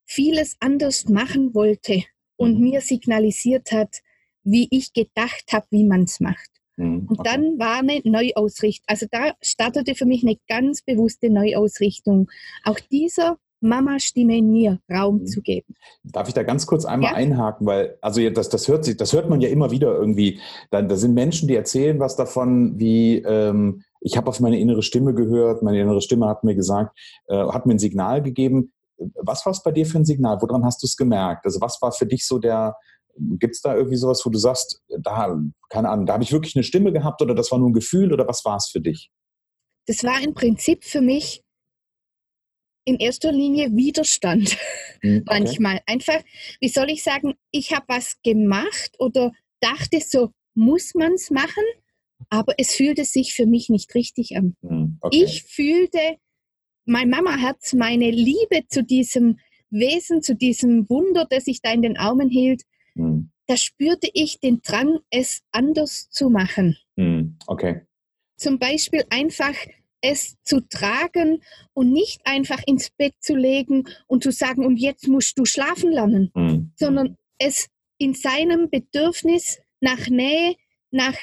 vieles 0.05 0.55
anders 0.59 1.09
machen 1.09 1.53
wollte 1.53 2.03
und 2.37 2.55
mhm. 2.55 2.69
mir 2.69 2.81
signalisiert 2.81 3.71
hat, 3.71 3.99
wie 4.43 4.67
ich 4.71 4.93
gedacht 4.93 5.51
habe, 5.51 5.67
wie 5.71 5.83
man 5.83 6.03
es 6.03 6.19
macht. 6.19 6.58
Mhm, 6.79 7.07
okay. 7.09 7.17
Und 7.17 7.27
dann 7.27 7.59
war 7.59 7.79
eine 7.79 8.01
Neuausrichtung. 8.03 8.85
Also 8.87 9.05
da 9.11 9.33
startete 9.41 9.95
für 9.95 10.05
mich 10.05 10.23
eine 10.23 10.37
ganz 10.47 10.81
bewusste 10.81 11.29
Neuausrichtung. 11.29 12.29
Auch 12.63 12.79
dieser 12.79 13.37
Mama-Stimme 13.61 14.37
in 14.37 14.49
mir 14.51 14.79
Raum 14.89 15.19
mhm. 15.19 15.25
zu 15.25 15.41
geben. 15.41 15.75
Darf 16.03 16.29
ich 16.29 16.33
da 16.33 16.43
ganz 16.43 16.65
kurz 16.65 16.85
einmal 16.85 17.11
ja. 17.11 17.17
einhaken, 17.17 17.67
weil 17.67 17.97
also 18.01 18.27
das, 18.29 18.47
das 18.47 18.67
hört 18.69 18.85
sich, 18.85 18.95
das 18.95 19.11
hört 19.11 19.29
man 19.29 19.41
ja 19.41 19.49
immer 19.49 19.71
wieder 19.71 19.93
irgendwie. 19.93 20.39
Da, 20.71 20.81
da 20.81 20.95
sind 20.95 21.13
Menschen, 21.13 21.49
die 21.49 21.55
erzählen 21.55 21.99
was 21.99 22.15
davon, 22.15 22.79
wie 22.79 23.17
ähm, 23.17 23.83
ich 23.99 24.15
habe 24.15 24.29
auf 24.29 24.39
meine 24.39 24.57
innere 24.57 24.81
Stimme 24.81 25.13
gehört, 25.13 25.61
meine 25.61 25.81
innere 25.81 26.01
Stimme 26.01 26.27
hat 26.27 26.45
mir 26.45 26.55
gesagt, 26.55 26.97
äh, 27.27 27.35
hat 27.35 27.65
mir 27.65 27.73
ein 27.73 27.79
Signal 27.79 28.21
gegeben. 28.21 28.71
Was 29.15 29.45
war 29.45 29.51
es 29.51 29.61
bei 29.61 29.71
dir 29.71 29.85
für 29.85 29.99
ein 29.99 30.05
Signal? 30.05 30.41
Woran 30.41 30.63
hast 30.63 30.81
du 30.81 30.85
es 30.85 30.95
gemerkt? 30.95 31.45
Also 31.45 31.59
was 31.59 31.81
war 31.81 31.91
für 31.91 32.05
dich 32.05 32.25
so 32.25 32.39
der, 32.39 32.75
Gibt 33.39 33.55
es 33.55 33.61
da 33.61 33.75
irgendwie 33.75 33.97
sowas, 33.97 34.25
wo 34.25 34.29
du 34.29 34.37
sagst, 34.37 34.81
da, 34.87 35.39
keine 35.69 35.89
Ahnung, 35.89 36.05
da 36.05 36.13
habe 36.13 36.23
ich 36.23 36.31
wirklich 36.31 36.55
eine 36.55 36.63
Stimme 36.63 36.91
gehabt 36.91 37.21
oder 37.21 37.35
das 37.35 37.51
war 37.51 37.59
nur 37.59 37.69
ein 37.69 37.73
Gefühl 37.73 38.13
oder 38.13 38.27
was 38.27 38.45
war 38.45 38.57
es 38.57 38.69
für 38.69 38.81
dich? 38.81 39.11
Das 39.87 40.03
war 40.03 40.21
im 40.21 40.33
Prinzip 40.33 40.83
für 40.83 41.01
mich 41.01 41.43
in 42.85 42.97
erster 42.97 43.31
Linie 43.31 43.75
Widerstand 43.75 44.57
hm, 45.01 45.23
okay. 45.25 45.39
manchmal. 45.39 45.81
Einfach, 45.85 46.21
wie 46.59 46.69
soll 46.69 46.89
ich 46.89 47.03
sagen, 47.03 47.35
ich 47.51 47.73
habe 47.73 47.85
was 47.87 48.17
gemacht 48.23 48.95
oder 48.99 49.31
dachte, 49.59 49.99
so 50.01 50.31
muss 50.55 50.95
man 50.95 51.13
es 51.13 51.29
machen, 51.29 51.63
aber 52.29 52.53
es 52.57 52.75
fühlte 52.75 53.05
sich 53.05 53.33
für 53.33 53.45
mich 53.45 53.69
nicht 53.69 53.93
richtig 53.95 54.35
an. 54.35 54.55
Hm, 54.61 54.97
okay. 55.01 55.23
Ich 55.23 55.43
fühlte 55.43 56.17
mein 56.85 57.09
Mama-Herz, 57.09 57.73
meine 57.73 58.09
Liebe 58.09 58.67
zu 58.67 58.83
diesem 58.83 59.39
Wesen, 59.69 60.21
zu 60.21 60.35
diesem 60.35 60.89
Wunder, 60.89 61.25
das 61.29 61.47
ich 61.47 61.61
da 61.61 61.71
in 61.71 61.81
den 61.81 61.97
Armen 61.97 62.29
hielt, 62.29 62.63
hm. 62.99 63.31
da 63.47 63.57
spürte 63.57 64.09
ich 64.13 64.39
den 64.39 64.61
Drang, 64.61 64.99
es 65.09 65.41
anders 65.51 66.09
zu 66.09 66.29
machen. 66.29 66.77
Hm. 66.97 67.37
Okay. 67.47 67.81
Zum 68.37 68.59
Beispiel 68.59 69.05
einfach 69.09 69.55
es 70.01 70.37
zu 70.43 70.61
tragen 70.61 71.41
und 71.73 71.91
nicht 71.91 72.21
einfach 72.25 72.61
ins 72.65 72.89
Bett 72.89 73.15
zu 73.19 73.35
legen 73.35 73.85
und 74.07 74.23
zu 74.23 74.31
sagen, 74.31 74.65
und 74.65 74.77
jetzt 74.77 75.07
musst 75.07 75.37
du 75.37 75.45
schlafen 75.45 75.91
lernen, 75.91 76.31
hm. 76.33 76.71
sondern 76.75 77.17
es 77.37 77.67
in 77.97 78.13
seinem 78.13 78.69
Bedürfnis 78.69 79.59
nach 79.81 80.07
Nähe, 80.07 80.55
nach, 80.91 81.17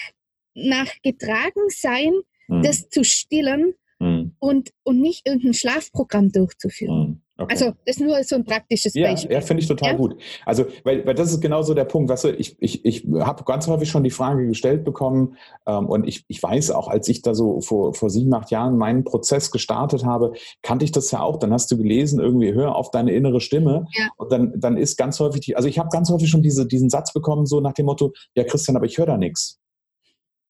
nach 0.54 0.90
Getragensein, 1.02 2.12
hm. 2.46 2.62
das 2.62 2.88
zu 2.88 3.04
stillen 3.04 3.74
hm. 3.98 4.34
und, 4.38 4.72
und 4.82 5.00
nicht 5.00 5.26
irgendein 5.26 5.54
Schlafprogramm 5.54 6.32
durchzuführen. 6.32 7.22
Okay. 7.38 7.52
Also 7.52 7.66
das 7.84 7.96
ist 7.96 8.00
nur 8.00 8.22
so 8.24 8.36
ein 8.36 8.44
praktisches 8.44 8.94
Beispiel. 8.94 9.32
Ja, 9.32 9.42
finde 9.42 9.62
ich 9.62 9.68
total 9.68 9.90
ja? 9.90 9.96
gut. 9.96 10.16
Also, 10.46 10.64
weil, 10.84 11.06
weil 11.06 11.14
das 11.14 11.30
ist 11.30 11.40
genauso 11.40 11.74
der 11.74 11.84
Punkt, 11.84 12.08
weißt 12.08 12.24
du, 12.24 12.28
ich, 12.30 12.56
ich, 12.60 12.84
ich 12.84 13.06
habe 13.20 13.44
ganz 13.44 13.66
häufig 13.68 13.90
schon 13.90 14.04
die 14.04 14.10
Frage 14.10 14.46
gestellt 14.46 14.84
bekommen 14.84 15.36
ähm, 15.66 15.86
und 15.86 16.08
ich, 16.08 16.24
ich 16.28 16.42
weiß 16.42 16.70
auch, 16.70 16.88
als 16.88 17.08
ich 17.08 17.20
da 17.20 17.34
so 17.34 17.60
vor, 17.60 17.92
vor 17.92 18.08
sieben, 18.08 18.32
acht 18.32 18.50
Jahren 18.50 18.78
meinen 18.78 19.04
Prozess 19.04 19.50
gestartet 19.50 20.04
habe, 20.04 20.32
kannte 20.62 20.86
ich 20.86 20.92
das 20.92 21.10
ja 21.10 21.20
auch. 21.20 21.38
Dann 21.38 21.52
hast 21.52 21.70
du 21.70 21.76
gelesen, 21.76 22.20
irgendwie 22.20 22.54
hör 22.54 22.74
auf 22.74 22.90
deine 22.90 23.12
innere 23.12 23.42
Stimme 23.42 23.86
ja. 23.92 24.08
und 24.16 24.32
dann, 24.32 24.54
dann 24.56 24.78
ist 24.78 24.96
ganz 24.96 25.20
häufig, 25.20 25.42
die, 25.42 25.56
also 25.56 25.68
ich 25.68 25.78
habe 25.78 25.90
ganz 25.90 26.10
häufig 26.10 26.30
schon 26.30 26.42
diese, 26.42 26.66
diesen 26.66 26.88
Satz 26.88 27.12
bekommen, 27.12 27.44
so 27.44 27.60
nach 27.60 27.74
dem 27.74 27.84
Motto, 27.86 28.12
ja 28.34 28.44
Christian, 28.44 28.76
aber 28.76 28.86
ich 28.86 28.96
höre 28.96 29.06
da 29.06 29.18
nichts. 29.18 29.60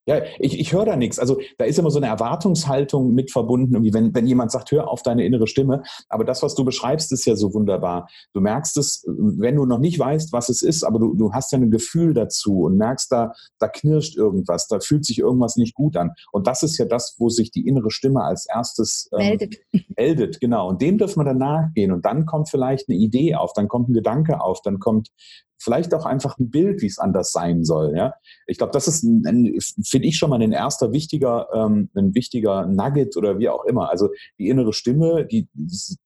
Ja, 0.07 0.21
ich, 0.39 0.57
ich 0.57 0.71
höre 0.71 0.85
da 0.85 0.95
nichts. 0.95 1.19
Also 1.19 1.39
da 1.57 1.65
ist 1.65 1.77
immer 1.77 1.91
so 1.91 1.99
eine 1.99 2.07
Erwartungshaltung 2.07 3.13
mit 3.13 3.29
verbunden, 3.29 3.73
irgendwie, 3.73 3.93
wenn, 3.93 4.15
wenn 4.15 4.25
jemand 4.25 4.51
sagt, 4.51 4.71
hör 4.71 4.89
auf 4.89 5.03
deine 5.03 5.25
innere 5.25 5.47
Stimme. 5.47 5.83
Aber 6.07 6.23
das, 6.23 6.41
was 6.41 6.55
du 6.55 6.63
beschreibst, 6.63 7.11
ist 7.11 7.25
ja 7.25 7.35
so 7.35 7.53
wunderbar. 7.53 8.07
Du 8.33 8.39
merkst 8.39 8.77
es, 8.77 9.03
wenn 9.05 9.57
du 9.57 9.65
noch 9.65 9.79
nicht 9.79 9.99
weißt, 9.99 10.31
was 10.31 10.47
es 10.47 10.61
ist, 10.61 10.85
aber 10.85 10.99
du, 10.99 11.13
du 11.13 11.33
hast 11.33 11.51
ja 11.51 11.57
ein 11.57 11.71
Gefühl 11.71 12.13
dazu 12.13 12.61
und 12.61 12.77
merkst, 12.77 13.11
da, 13.11 13.33
da 13.59 13.67
knirscht 13.67 14.15
irgendwas, 14.15 14.67
da 14.69 14.79
fühlt 14.79 15.05
sich 15.05 15.19
irgendwas 15.19 15.57
nicht 15.57 15.75
gut 15.75 15.97
an. 15.97 16.13
Und 16.31 16.47
das 16.47 16.63
ist 16.63 16.77
ja 16.77 16.85
das, 16.85 17.15
wo 17.17 17.27
sich 17.27 17.51
die 17.51 17.67
innere 17.67 17.91
Stimme 17.91 18.23
als 18.23 18.47
erstes 18.47 19.09
ähm, 19.11 19.27
meldet. 19.27 19.55
meldet. 19.97 20.39
Genau. 20.39 20.69
Und 20.69 20.81
dem 20.81 20.97
dürfen 20.97 21.19
wir 21.19 21.25
dann 21.25 21.37
nachgehen. 21.37 21.91
Und 21.91 22.05
dann 22.05 22.25
kommt 22.25 22.49
vielleicht 22.49 22.87
eine 22.87 22.97
Idee 22.97 23.35
auf, 23.35 23.51
dann 23.51 23.67
kommt 23.67 23.89
ein 23.89 23.93
Gedanke 23.93 24.39
auf, 24.39 24.61
dann 24.61 24.79
kommt 24.79 25.09
vielleicht 25.57 25.93
auch 25.93 26.05
einfach 26.05 26.37
ein 26.37 26.49
Bild, 26.49 26.81
wie 26.81 26.87
es 26.87 26.99
anders 26.99 27.31
sein 27.31 27.63
soll. 27.63 27.95
Ja? 27.95 28.13
Ich 28.45 28.57
glaube, 28.57 28.71
das 28.71 28.87
ist, 28.87 29.01
finde 29.01 30.07
ich 30.07 30.17
schon 30.17 30.29
mal 30.29 30.41
ein 30.41 30.51
erster 30.51 30.91
wichtiger, 30.91 31.47
ähm, 31.53 31.89
ein 31.95 32.13
wichtiger 32.13 32.65
Nugget 32.65 33.17
oder 33.17 33.39
wie 33.39 33.49
auch 33.49 33.65
immer. 33.65 33.89
Also 33.89 34.09
die 34.37 34.49
innere 34.49 34.73
Stimme, 34.73 35.25
die, 35.25 35.49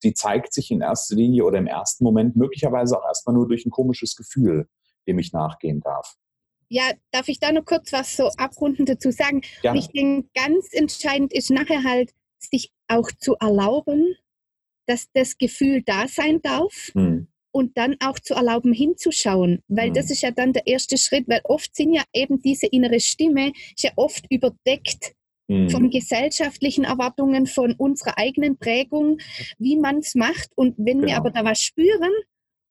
die 0.03 0.13
zeigt 0.13 0.53
sich 0.53 0.71
in 0.71 0.81
erster 0.81 1.15
Linie 1.15 1.43
oder 1.45 1.57
im 1.57 1.67
ersten 1.67 2.03
Moment 2.03 2.35
möglicherweise 2.35 2.97
auch 2.97 3.05
erstmal 3.05 3.35
nur 3.35 3.47
durch 3.47 3.65
ein 3.65 3.71
komisches 3.71 4.15
Gefühl, 4.15 4.67
dem 5.07 5.19
ich 5.19 5.33
nachgehen 5.33 5.81
darf. 5.81 6.15
Ja, 6.69 6.83
darf 7.11 7.27
ich 7.27 7.39
da 7.39 7.51
noch 7.51 7.65
kurz 7.65 7.91
was 7.91 8.15
so 8.15 8.29
abrundend 8.37 8.87
dazu 8.87 9.11
sagen? 9.11 9.41
Ja. 9.61 9.75
ich 9.75 9.89
denke, 9.89 10.29
ganz 10.33 10.67
entscheidend 10.71 11.33
ist 11.33 11.51
nachher 11.51 11.83
halt, 11.83 12.11
sich 12.39 12.71
auch 12.87 13.11
zu 13.19 13.35
erlauben, 13.39 14.15
dass 14.87 15.11
das 15.13 15.37
Gefühl 15.37 15.83
da 15.85 16.07
sein 16.07 16.41
darf. 16.41 16.89
Hm 16.93 17.27
und 17.51 17.77
dann 17.77 17.95
auch 17.99 18.19
zu 18.19 18.33
erlauben, 18.33 18.73
hinzuschauen, 18.73 19.61
weil 19.67 19.89
mhm. 19.89 19.93
das 19.93 20.09
ist 20.09 20.21
ja 20.21 20.31
dann 20.31 20.53
der 20.53 20.67
erste 20.67 20.97
Schritt, 20.97 21.27
weil 21.27 21.41
oft 21.43 21.75
sind 21.75 21.93
ja 21.93 22.03
eben 22.13 22.41
diese 22.41 22.67
innere 22.67 22.99
Stimme 22.99 23.51
ist 23.75 23.83
ja 23.83 23.91
oft 23.95 24.25
überdeckt 24.29 25.13
mhm. 25.47 25.69
von 25.69 25.89
gesellschaftlichen 25.89 26.85
Erwartungen, 26.85 27.45
von 27.45 27.73
unserer 27.73 28.17
eigenen 28.17 28.57
Prägung, 28.57 29.17
wie 29.59 29.77
man 29.77 29.97
es 29.97 30.15
macht. 30.15 30.49
Und 30.55 30.75
wenn 30.77 31.01
genau. 31.01 31.07
wir 31.07 31.17
aber 31.17 31.31
da 31.31 31.43
was 31.43 31.61
spüren 31.61 32.11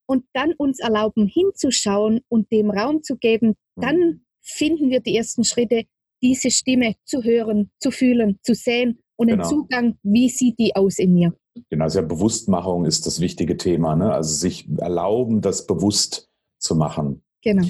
und 0.07 0.25
dann 0.33 0.53
uns 0.55 0.81
erlauben, 0.81 1.27
hinzuschauen 1.27 2.21
und 2.29 2.51
dem 2.51 2.71
Raum 2.71 3.03
zu 3.03 3.17
geben, 3.17 3.55
mhm. 3.77 3.81
dann 3.81 4.21
finden 4.43 4.91
wir 4.91 5.01
die 5.01 5.17
ersten 5.17 5.45
Schritte, 5.45 5.85
diese 6.23 6.51
Stimme 6.51 6.95
zu 7.05 7.23
hören, 7.23 7.71
zu 7.79 7.91
fühlen, 7.91 8.39
zu 8.43 8.55
sehen 8.55 8.99
und 9.17 9.29
genau. 9.29 9.43
den 9.43 9.49
Zugang, 9.49 9.99
wie 10.03 10.29
sieht 10.29 10.59
die 10.59 10.75
aus 10.75 10.99
in 10.99 11.15
mir. 11.15 11.35
Genau, 11.69 11.85
also 11.85 12.01
ja, 12.01 12.07
Bewusstmachung 12.07 12.85
ist 12.85 13.07
das 13.07 13.21
wichtige 13.21 13.57
Thema. 13.57 13.97
Ne? 13.97 14.13
Also 14.13 14.35
sich 14.35 14.69
erlauben, 14.79 15.41
das 15.41 15.67
bewusst 15.67 16.29
zu 16.59 16.75
machen. 16.75 17.23
Genau. 17.43 17.67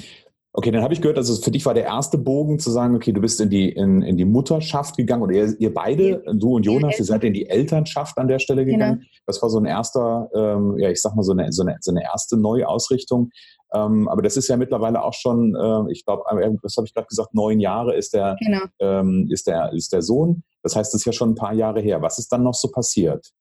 Okay, 0.53 0.69
dann 0.71 0.83
habe 0.83 0.93
ich 0.93 0.99
gehört, 1.01 1.17
also 1.17 1.41
für 1.41 1.51
dich 1.51 1.65
war 1.65 1.73
der 1.73 1.85
erste 1.85 2.17
Bogen 2.17 2.59
zu 2.59 2.71
sagen, 2.71 2.93
okay, 2.93 3.13
du 3.13 3.21
bist 3.21 3.39
in 3.39 3.49
die, 3.49 3.69
in, 3.69 4.01
in 4.01 4.17
die 4.17 4.25
Mutterschaft 4.25 4.97
gegangen 4.97 5.23
oder 5.23 5.33
ihr, 5.33 5.55
ihr 5.59 5.73
beide, 5.73 6.21
ja. 6.25 6.33
du 6.33 6.57
und 6.57 6.65
Jonas, 6.65 6.99
ihr 6.99 7.05
seid 7.05 7.23
in 7.23 7.33
die 7.33 7.49
Elternschaft 7.49 8.17
an 8.17 8.27
der 8.27 8.39
Stelle 8.39 8.65
genau. 8.65 8.77
gegangen. 8.77 8.99
Genau. 8.99 9.11
Das 9.27 9.41
war 9.41 9.49
so 9.49 9.59
ein 9.59 9.65
erster, 9.65 10.29
ähm, 10.35 10.77
ja, 10.77 10.89
ich 10.89 11.01
sag 11.01 11.15
mal 11.15 11.23
so 11.23 11.31
eine, 11.31 11.53
so 11.53 11.63
eine, 11.63 11.77
so 11.79 11.91
eine 11.91 12.03
erste 12.03 12.35
Neuausrichtung. 12.35 13.29
Ähm, 13.73 14.09
aber 14.09 14.21
das 14.21 14.35
ist 14.35 14.49
ja 14.49 14.57
mittlerweile 14.57 15.01
auch 15.01 15.13
schon, 15.13 15.55
äh, 15.55 15.91
ich 15.93 16.03
glaube, 16.03 16.23
was 16.25 16.75
habe 16.75 16.85
ich 16.85 16.93
gerade 16.93 17.07
gesagt, 17.07 17.33
neun 17.33 17.61
Jahre 17.61 17.95
ist 17.95 18.13
der, 18.13 18.35
genau. 18.43 18.65
ähm, 18.79 19.29
ist, 19.31 19.47
der, 19.47 19.71
ist 19.71 19.93
der 19.93 20.01
Sohn. 20.01 20.43
Das 20.63 20.75
heißt, 20.75 20.93
das 20.93 21.01
ist 21.01 21.05
ja 21.05 21.13
schon 21.13 21.29
ein 21.29 21.35
paar 21.35 21.53
Jahre 21.53 21.79
her. 21.79 22.01
Was 22.01 22.19
ist 22.19 22.29
dann 22.29 22.43
noch 22.43 22.55
so 22.55 22.69
passiert? 22.69 23.31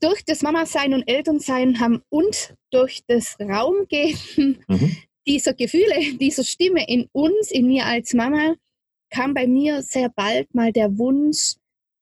Durch 0.00 0.24
das 0.24 0.42
Mama-Sein 0.42 0.94
und 0.94 1.08
Elternsein 1.08 1.80
haben 1.80 2.02
und 2.08 2.54
durch 2.70 3.02
das 3.06 3.36
Raumgeben 3.40 4.64
mhm. 4.68 4.96
dieser 5.26 5.54
Gefühle, 5.54 6.16
dieser 6.18 6.44
Stimme 6.44 6.88
in 6.88 7.08
uns, 7.12 7.50
in 7.50 7.66
mir 7.66 7.86
als 7.86 8.14
Mama, 8.14 8.54
kam 9.10 9.34
bei 9.34 9.46
mir 9.46 9.82
sehr 9.82 10.08
bald 10.10 10.54
mal 10.54 10.72
der 10.72 10.98
Wunsch, 10.98 11.56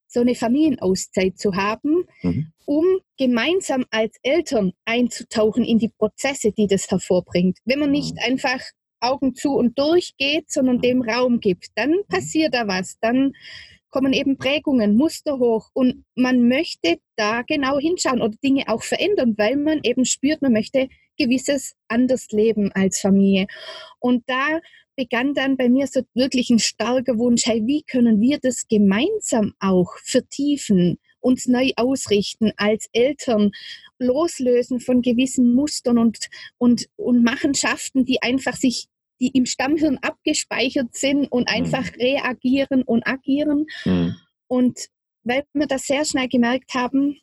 so 0.09 0.21
eine 0.21 0.35
Familienauszeit 0.35 1.39
zu 1.39 1.55
haben, 1.55 2.05
mhm. 2.23 2.53
um 2.65 2.85
gemeinsam 3.19 3.85
als 3.91 4.17
Eltern 4.23 4.73
einzutauchen 4.85 5.65
in 5.65 5.79
die 5.79 5.91
Prozesse, 5.91 6.53
die 6.53 6.67
das 6.67 6.91
hervorbringt. 6.91 7.59
Wenn 7.65 7.81
man 7.81 7.91
nicht 7.91 8.15
mhm. 8.15 8.21
einfach 8.25 8.61
Augen 9.01 9.35
zu 9.35 9.53
und 9.53 9.79
durch 9.79 10.15
geht, 10.17 10.51
sondern 10.51 10.81
dem 10.81 11.03
Raum 11.03 11.41
gibt, 11.41 11.67
dann 11.75 11.91
mhm. 11.91 12.07
passiert 12.09 12.55
da 12.55 12.67
was. 12.67 12.99
Dann 13.01 13.35
kommen 13.91 14.13
eben 14.13 14.37
Prägungen, 14.37 14.97
Muster 14.97 15.39
hoch 15.39 15.71
und 15.73 16.05
man 16.15 16.49
möchte 16.49 16.99
da 17.17 17.43
genau 17.43 17.79
hinschauen 17.79 18.23
oder 18.23 18.37
Dinge 18.43 18.65
auch 18.69 18.83
verändern, 18.83 19.35
weil 19.39 19.57
man 19.57 19.81
eben 19.83 20.05
spürt, 20.05 20.43
man 20.43 20.53
möchte 20.53 20.89
gewisses 21.17 21.75
anders 21.89 22.29
leben 22.31 22.71
als 22.73 23.01
Familie. 23.01 23.47
Und 24.01 24.25
da 24.27 24.61
begann 24.97 25.35
dann 25.35 25.57
bei 25.57 25.69
mir 25.69 25.87
so 25.87 26.03
wirklich 26.15 26.51
ein 26.51 26.59
starker 26.59 27.19
Wunsch, 27.19 27.47
hey, 27.47 27.63
wie 27.67 27.83
können 27.83 28.21
wir 28.21 28.39
das 28.39 28.67
gemeinsam 28.69 29.55
auch 29.61 29.97
vertiefen, 30.03 30.99
uns 31.21 31.47
neu 31.47 31.71
ausrichten 31.77 32.53
als 32.57 32.89
Eltern, 32.93 33.51
loslösen 33.99 34.81
von 34.81 35.03
gewissen 35.03 35.55
Mustern 35.55 35.99
und, 35.99 36.19
und, 36.59 36.87
und 36.97 37.25
Machenschaften, 37.25 38.05
die 38.05 38.23
einfach 38.23 38.55
sich 38.55 38.89
die 39.21 39.29
im 39.29 39.47
Stammhirn 39.47 39.99
abgespeichert 40.03 40.95
sind 40.95 41.27
und 41.27 41.49
einfach 41.49 41.85
mhm. 41.85 42.01
reagieren 42.01 42.83
und 42.83 43.07
agieren. 43.07 43.67
Mhm. 43.85 44.17
Und 44.49 44.89
weil 45.25 45.45
wir 45.53 45.67
das 45.67 45.87
sehr 45.87 46.05
schnell 46.05 46.29
gemerkt 46.29 46.75
haben, 46.75 47.19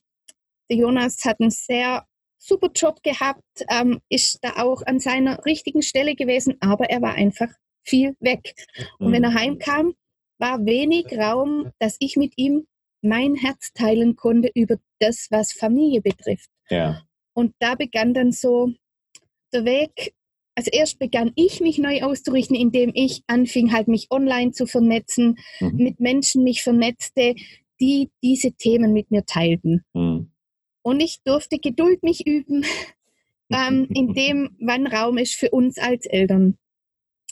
der 0.70 0.78
Jonas 0.78 1.24
hat 1.26 1.40
einen 1.40 1.52
sehr 1.52 2.06
super 2.38 2.70
Job 2.76 3.02
gehabt, 3.04 3.44
ähm, 3.70 4.02
ist 4.10 4.40
da 4.42 4.62
auch 4.64 4.82
an 4.86 5.00
seiner 5.00 5.46
richtigen 5.46 5.82
Stelle 5.82 6.16
gewesen, 6.16 6.58
aber 6.60 6.90
er 6.90 7.02
war 7.02 7.14
einfach 7.14 7.50
viel 7.84 8.16
weg. 8.20 8.54
Und 9.00 9.10
mhm. 9.10 9.14
wenn 9.14 9.24
er 9.24 9.34
heimkam, 9.34 9.94
war 10.40 10.66
wenig 10.66 11.06
Raum, 11.18 11.72
dass 11.80 11.96
ich 12.00 12.18
mit 12.18 12.34
ihm 12.38 12.68
mein 13.02 13.36
Herz 13.36 13.72
teilen 13.74 14.16
konnte 14.16 14.50
über 14.56 14.78
das, 15.00 15.28
was 15.30 15.54
Familie 15.54 16.02
betrifft. 16.02 16.50
Ja. 16.70 17.04
Und 17.34 17.54
da 17.60 17.76
begann 17.76 18.14
dann 18.14 18.32
so 18.32 18.72
der 19.54 19.66
Weg 19.66 20.14
also 20.56 20.70
erst 20.72 21.00
begann 21.00 21.32
ich 21.36 21.62
mich 21.62 21.78
neu 21.80 22.02
auszurichten, 22.04 22.56
indem 22.56 22.92
ich 22.94 23.24
anfing, 23.28 23.74
halt 23.74 23.88
mich 23.88 24.08
online 24.12 24.52
zu 24.52 24.66
vernetzen, 24.66 25.38
mhm. 25.60 25.76
mit 25.76 26.00
Menschen 26.00 26.44
mich 26.44 26.64
vernetzte, 26.64 27.36
die 27.80 28.10
diese 28.24 28.52
Themen 28.54 28.94
mit 28.94 29.12
mir 29.12 29.26
teilten. 29.26 29.84
Mhm. 29.94 30.32
Und 30.84 31.00
ich 31.00 31.20
durfte 31.24 31.60
Geduld 31.60 32.04
mich 32.04 32.28
üben, 32.28 32.66
ähm, 33.50 33.88
in 33.94 34.14
dem, 34.14 34.56
wann 34.60 34.88
Raum 34.88 35.18
ist 35.18 35.36
für 35.36 35.50
uns 35.50 35.78
als 35.78 36.06
Eltern 36.06 36.58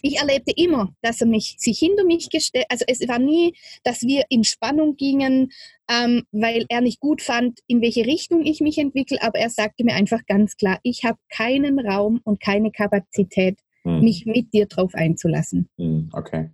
ich 0.02 0.18
erlebte 0.18 0.54
immer, 0.56 0.94
dass 1.02 1.22
er 1.22 1.28
mich, 1.28 1.56
sich 1.58 1.80
hinter 1.80 2.04
mich 2.04 2.30
gestellt, 2.30 2.66
also 2.70 2.86
es 2.88 3.08
war 3.08 3.20
nie, 3.20 3.54
dass 3.84 4.02
wir 4.02 4.24
in 4.30 4.44
Spannung 4.44 4.96
gingen, 4.96 5.52
ähm, 5.90 6.24
weil 6.32 6.66
er 6.70 6.82
nicht 6.82 7.00
gut 7.00 7.22
fand, 7.22 7.60
in 7.68 7.82
welche 7.82 8.06
Richtung 8.06 8.46
ich 8.46 8.62
mich 8.62 8.78
entwickle, 8.78 9.22
aber 9.22 9.40
er 9.40 9.50
sagte 9.50 9.84
mir 9.84 9.94
einfach 9.94 10.26
ganz 10.26 10.56
klar, 10.58 10.80
ich 10.84 11.04
habe 11.04 11.20
keinen 11.30 11.80
Raum 11.80 12.22
und 12.24 12.42
keine 12.42 12.72
Kapazität, 12.72 13.60
hm. 13.84 14.02
mich 14.02 14.26
mit 14.26 14.54
dir 14.54 14.68
drauf 14.68 14.94
einzulassen. 14.96 15.70
Hm, 15.78 16.10
okay. 16.14 16.50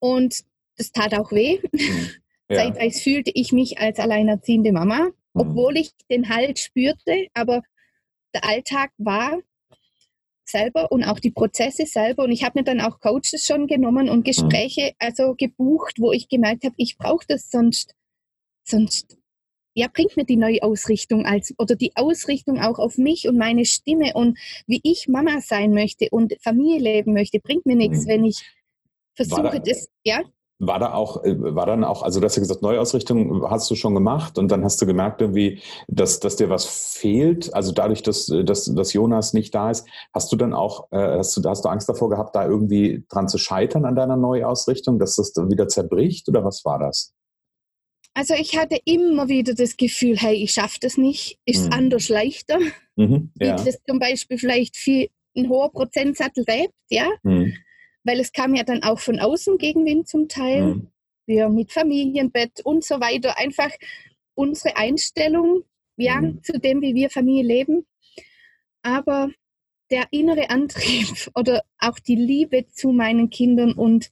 Und 0.00 0.44
das 0.76 0.92
tat 0.92 1.14
auch 1.14 1.32
weh. 1.32 1.58
Hm. 1.74 2.10
Ja. 2.50 2.56
Zeitweise 2.56 3.00
fühlte 3.00 3.30
ich 3.32 3.52
mich 3.52 3.78
als 3.78 3.98
alleinerziehende 3.98 4.70
Mama, 4.70 4.98
hm. 4.98 5.12
obwohl 5.32 5.78
ich 5.78 5.92
den 6.10 6.28
Halt 6.28 6.58
spürte, 6.58 7.28
aber 7.32 7.62
der 8.34 8.44
Alltag 8.44 8.90
war 8.98 9.38
selber 10.44 10.90
und 10.92 11.04
auch 11.04 11.20
die 11.20 11.30
Prozesse 11.30 11.86
selber. 11.86 12.24
Und 12.24 12.32
ich 12.32 12.44
habe 12.44 12.58
mir 12.58 12.64
dann 12.64 12.80
auch 12.80 13.00
Coaches 13.00 13.46
schon 13.46 13.66
genommen 13.66 14.08
und 14.08 14.24
Gespräche 14.24 14.92
also 14.98 15.34
gebucht, 15.34 15.96
wo 15.98 16.12
ich 16.12 16.28
gemerkt 16.28 16.64
habe, 16.64 16.74
ich 16.78 16.96
brauche 16.98 17.24
das 17.26 17.50
sonst, 17.50 17.94
sonst 18.64 19.16
ja, 19.76 19.88
bringt 19.92 20.16
mir 20.16 20.24
die 20.24 20.36
neue 20.36 20.62
Ausrichtung 20.62 21.26
als 21.26 21.52
oder 21.58 21.74
die 21.74 21.96
Ausrichtung 21.96 22.60
auch 22.60 22.78
auf 22.78 22.96
mich 22.96 23.28
und 23.28 23.36
meine 23.36 23.64
Stimme 23.64 24.12
und 24.14 24.38
wie 24.66 24.80
ich 24.84 25.08
Mama 25.08 25.40
sein 25.40 25.72
möchte 25.72 26.08
und 26.10 26.34
Familie 26.40 26.78
leben 26.78 27.12
möchte, 27.12 27.40
bringt 27.40 27.66
mir 27.66 27.74
nichts, 27.74 28.04
mhm. 28.04 28.08
wenn 28.08 28.24
ich 28.24 28.42
versuche, 29.14 29.60
das, 29.60 29.88
ja 30.04 30.22
war 30.58 30.78
da 30.78 30.94
auch, 30.94 31.24
äh, 31.24 31.34
war 31.38 31.66
dann 31.66 31.84
auch, 31.84 32.02
also 32.02 32.20
du 32.20 32.26
hast 32.26 32.36
ja 32.36 32.40
gesagt, 32.40 32.62
Neuausrichtung 32.62 33.48
hast 33.50 33.70
du 33.70 33.74
schon 33.74 33.94
gemacht 33.94 34.38
und 34.38 34.48
dann 34.50 34.64
hast 34.64 34.80
du 34.80 34.86
gemerkt 34.86 35.20
irgendwie, 35.20 35.60
dass, 35.88 36.20
dass 36.20 36.36
dir 36.36 36.48
was 36.48 36.64
fehlt. 36.66 37.52
Also 37.54 37.72
dadurch, 37.72 38.02
dass, 38.02 38.26
dass, 38.44 38.72
dass 38.72 38.92
Jonas 38.92 39.32
nicht 39.32 39.54
da 39.54 39.70
ist, 39.70 39.86
hast 40.12 40.30
du 40.32 40.36
dann 40.36 40.54
auch, 40.54 40.90
äh, 40.92 41.18
hast 41.18 41.36
du, 41.36 41.48
hast 41.48 41.64
du 41.64 41.68
Angst 41.68 41.88
davor 41.88 42.08
gehabt, 42.08 42.36
da 42.36 42.46
irgendwie 42.46 43.04
dran 43.08 43.28
zu 43.28 43.38
scheitern 43.38 43.84
an 43.84 43.96
deiner 43.96 44.16
Neuausrichtung, 44.16 44.98
dass 44.98 45.16
das 45.16 45.32
dann 45.32 45.50
wieder 45.50 45.68
zerbricht 45.68 46.28
oder 46.28 46.44
was 46.44 46.64
war 46.64 46.78
das? 46.78 47.12
Also 48.16 48.34
ich 48.34 48.56
hatte 48.56 48.78
immer 48.84 49.26
wieder 49.26 49.54
das 49.54 49.76
Gefühl, 49.76 50.16
hey, 50.16 50.36
ich 50.36 50.52
schaffe 50.52 50.78
das 50.80 50.96
nicht, 50.96 51.40
ist 51.46 51.66
mhm. 51.66 51.72
anders 51.72 52.08
leichter. 52.08 52.58
Mhm, 52.94 53.32
ja. 53.40 53.58
Wie 53.58 53.64
das 53.64 53.78
zum 53.88 53.98
Beispiel 53.98 54.38
vielleicht 54.38 54.76
viel, 54.76 55.08
ein 55.36 55.48
hoher 55.48 55.72
Prozentsatz 55.72 56.36
lebt, 56.36 56.74
ja. 56.88 57.08
Mhm 57.24 57.54
weil 58.04 58.20
es 58.20 58.32
kam 58.32 58.54
ja 58.54 58.62
dann 58.62 58.82
auch 58.82 59.00
von 59.00 59.18
außen 59.18 59.58
Gegenwind 59.58 60.08
zum 60.08 60.28
Teil. 60.28 60.62
Mhm. 60.62 60.88
Wir 61.26 61.48
mit 61.48 61.72
Familienbett 61.72 62.60
und 62.64 62.84
so 62.84 63.00
weiter. 63.00 63.38
Einfach 63.38 63.70
unsere 64.34 64.76
Einstellung 64.76 65.64
ja, 65.96 66.20
mhm. 66.20 66.42
zu 66.42 66.58
dem, 66.58 66.82
wie 66.82 66.94
wir 66.94 67.10
Familie 67.10 67.42
leben. 67.42 67.86
Aber 68.82 69.30
der 69.90 70.06
innere 70.10 70.50
Antrieb 70.50 71.08
oder 71.34 71.62
auch 71.78 71.98
die 71.98 72.16
Liebe 72.16 72.66
zu 72.68 72.92
meinen 72.92 73.30
Kindern 73.30 73.72
und 73.72 74.10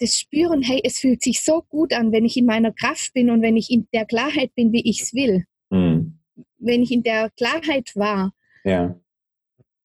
das 0.00 0.18
Spüren, 0.18 0.62
hey, 0.62 0.80
es 0.82 0.98
fühlt 0.98 1.22
sich 1.22 1.40
so 1.40 1.62
gut 1.62 1.92
an, 1.92 2.10
wenn 2.10 2.24
ich 2.24 2.36
in 2.36 2.46
meiner 2.46 2.72
Kraft 2.72 3.12
bin 3.14 3.30
und 3.30 3.42
wenn 3.42 3.56
ich 3.56 3.70
in 3.70 3.86
der 3.94 4.04
Klarheit 4.04 4.52
bin, 4.54 4.72
wie 4.72 4.88
ich 4.88 5.02
es 5.02 5.14
will. 5.14 5.44
Mhm. 5.70 6.18
Wenn 6.58 6.82
ich 6.82 6.90
in 6.90 7.04
der 7.04 7.30
Klarheit 7.30 7.92
war, 7.94 8.32
ja. 8.64 8.98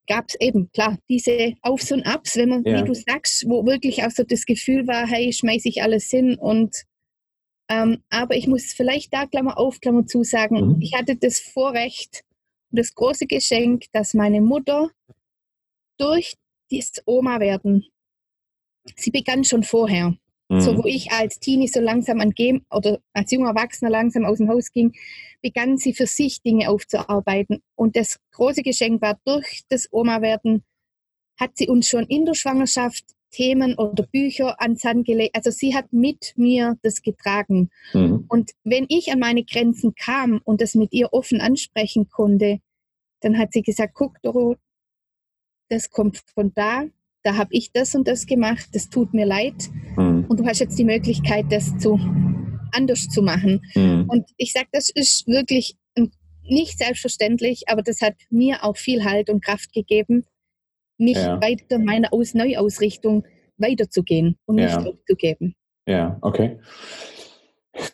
Gab 0.09 0.25
es 0.27 0.35
eben, 0.41 0.69
klar, 0.71 0.97
diese 1.07 1.53
Aufs 1.61 1.91
und 1.91 2.05
Abs, 2.05 2.35
wenn 2.35 2.49
man, 2.49 2.63
ja. 2.65 2.81
wie 2.81 2.87
du 2.87 2.93
sagst, 2.93 3.45
wo 3.47 3.65
wirklich 3.65 4.03
auch 4.03 4.11
so 4.11 4.23
das 4.23 4.45
Gefühl 4.45 4.87
war, 4.87 5.07
hey, 5.07 5.31
schmeiße 5.31 5.69
ich 5.69 5.81
alles 5.81 6.09
hin 6.09 6.35
und 6.37 6.83
ähm, 7.71 8.03
aber 8.09 8.35
ich 8.35 8.47
muss 8.47 8.73
vielleicht 8.73 9.13
da 9.13 9.27
Klammer 9.27 9.59
auf, 9.59 9.79
Klammer 9.79 10.07
zu 10.07 10.23
sagen, 10.23 10.75
mhm. 10.75 10.81
ich 10.81 10.95
hatte 10.95 11.15
das 11.15 11.39
Vorrecht, 11.39 12.23
das 12.71 12.95
große 12.95 13.27
Geschenk, 13.27 13.85
dass 13.93 14.15
meine 14.15 14.41
Mutter 14.41 14.89
durch 15.99 16.35
das 16.71 16.91
Oma-Werden, 17.05 17.85
sie 18.95 19.11
begann 19.11 19.43
schon 19.43 19.63
vorher, 19.63 20.15
mhm. 20.49 20.61
so 20.61 20.77
wo 20.77 20.85
ich 20.85 21.11
als 21.11 21.39
Teenie 21.39 21.67
so 21.67 21.79
langsam 21.79 22.19
an 22.19 22.31
Game 22.31 22.65
oder 22.69 22.99
als 23.13 23.31
junger 23.31 23.49
Erwachsener 23.49 23.89
langsam 23.89 24.25
aus 24.25 24.37
dem 24.37 24.49
Haus 24.49 24.71
ging, 24.71 24.93
begann 25.41 25.77
sie 25.77 25.93
für 25.93 26.07
sich 26.07 26.41
Dinge 26.41 26.69
aufzuarbeiten. 26.69 27.61
Und 27.75 27.95
das 27.95 28.19
große 28.31 28.63
Geschenk 28.63 29.01
war, 29.01 29.17
durch 29.25 29.61
das 29.69 29.87
Oma-Werden 29.91 30.63
hat 31.39 31.51
sie 31.55 31.69
uns 31.69 31.87
schon 31.87 32.05
in 32.05 32.25
der 32.25 32.33
Schwangerschaft 32.33 33.05
Themen 33.31 33.75
oder 33.75 34.03
Bücher 34.03 34.59
ans 34.59 34.83
Hand 34.83 35.05
gelegt. 35.05 35.35
Also 35.35 35.51
sie 35.51 35.75
hat 35.75 35.93
mit 35.93 36.33
mir 36.35 36.77
das 36.81 37.01
getragen. 37.01 37.69
Mhm. 37.93 38.25
Und 38.27 38.51
wenn 38.63 38.85
ich 38.89 39.11
an 39.11 39.19
meine 39.19 39.43
Grenzen 39.43 39.93
kam 39.95 40.41
und 40.43 40.61
das 40.61 40.75
mit 40.75 40.93
ihr 40.93 41.13
offen 41.13 41.39
ansprechen 41.39 42.09
konnte, 42.09 42.59
dann 43.21 43.37
hat 43.37 43.53
sie 43.53 43.61
gesagt, 43.61 43.93
guck 43.93 44.21
Doro, 44.21 44.55
das 45.69 45.89
kommt 45.89 46.23
von 46.33 46.51
da, 46.55 46.85
da 47.23 47.35
habe 47.35 47.49
ich 47.51 47.71
das 47.71 47.95
und 47.95 48.07
das 48.07 48.25
gemacht, 48.25 48.69
das 48.73 48.89
tut 48.89 49.13
mir 49.13 49.25
leid. 49.25 49.69
Mhm. 49.97 50.25
Und 50.27 50.39
du 50.39 50.45
hast 50.45 50.59
jetzt 50.59 50.79
die 50.79 50.85
Möglichkeit, 50.85 51.45
das 51.49 51.77
zu 51.77 51.99
anders 52.71 53.07
zu 53.09 53.21
machen. 53.21 53.61
Mhm. 53.75 54.05
Und 54.07 54.29
ich 54.37 54.53
sage, 54.53 54.67
das 54.71 54.89
ist 54.89 55.27
wirklich 55.27 55.75
nicht 56.49 56.77
selbstverständlich, 56.77 57.63
aber 57.67 57.81
das 57.81 58.01
hat 58.01 58.15
mir 58.29 58.63
auch 58.63 58.77
viel 58.77 59.03
Halt 59.03 59.29
und 59.29 59.43
Kraft 59.43 59.71
gegeben, 59.73 60.25
mich 60.97 61.17
ja. 61.17 61.41
weiter 61.41 61.79
meiner 61.79 62.13
Aus 62.13 62.33
Neuausrichtung 62.33 63.25
weiterzugehen 63.57 64.37
und 64.45 64.55
nicht 64.55 64.69
ja. 64.69 64.83
aufzugeben. 64.83 65.55
Ja, 65.87 66.17
okay. 66.21 66.59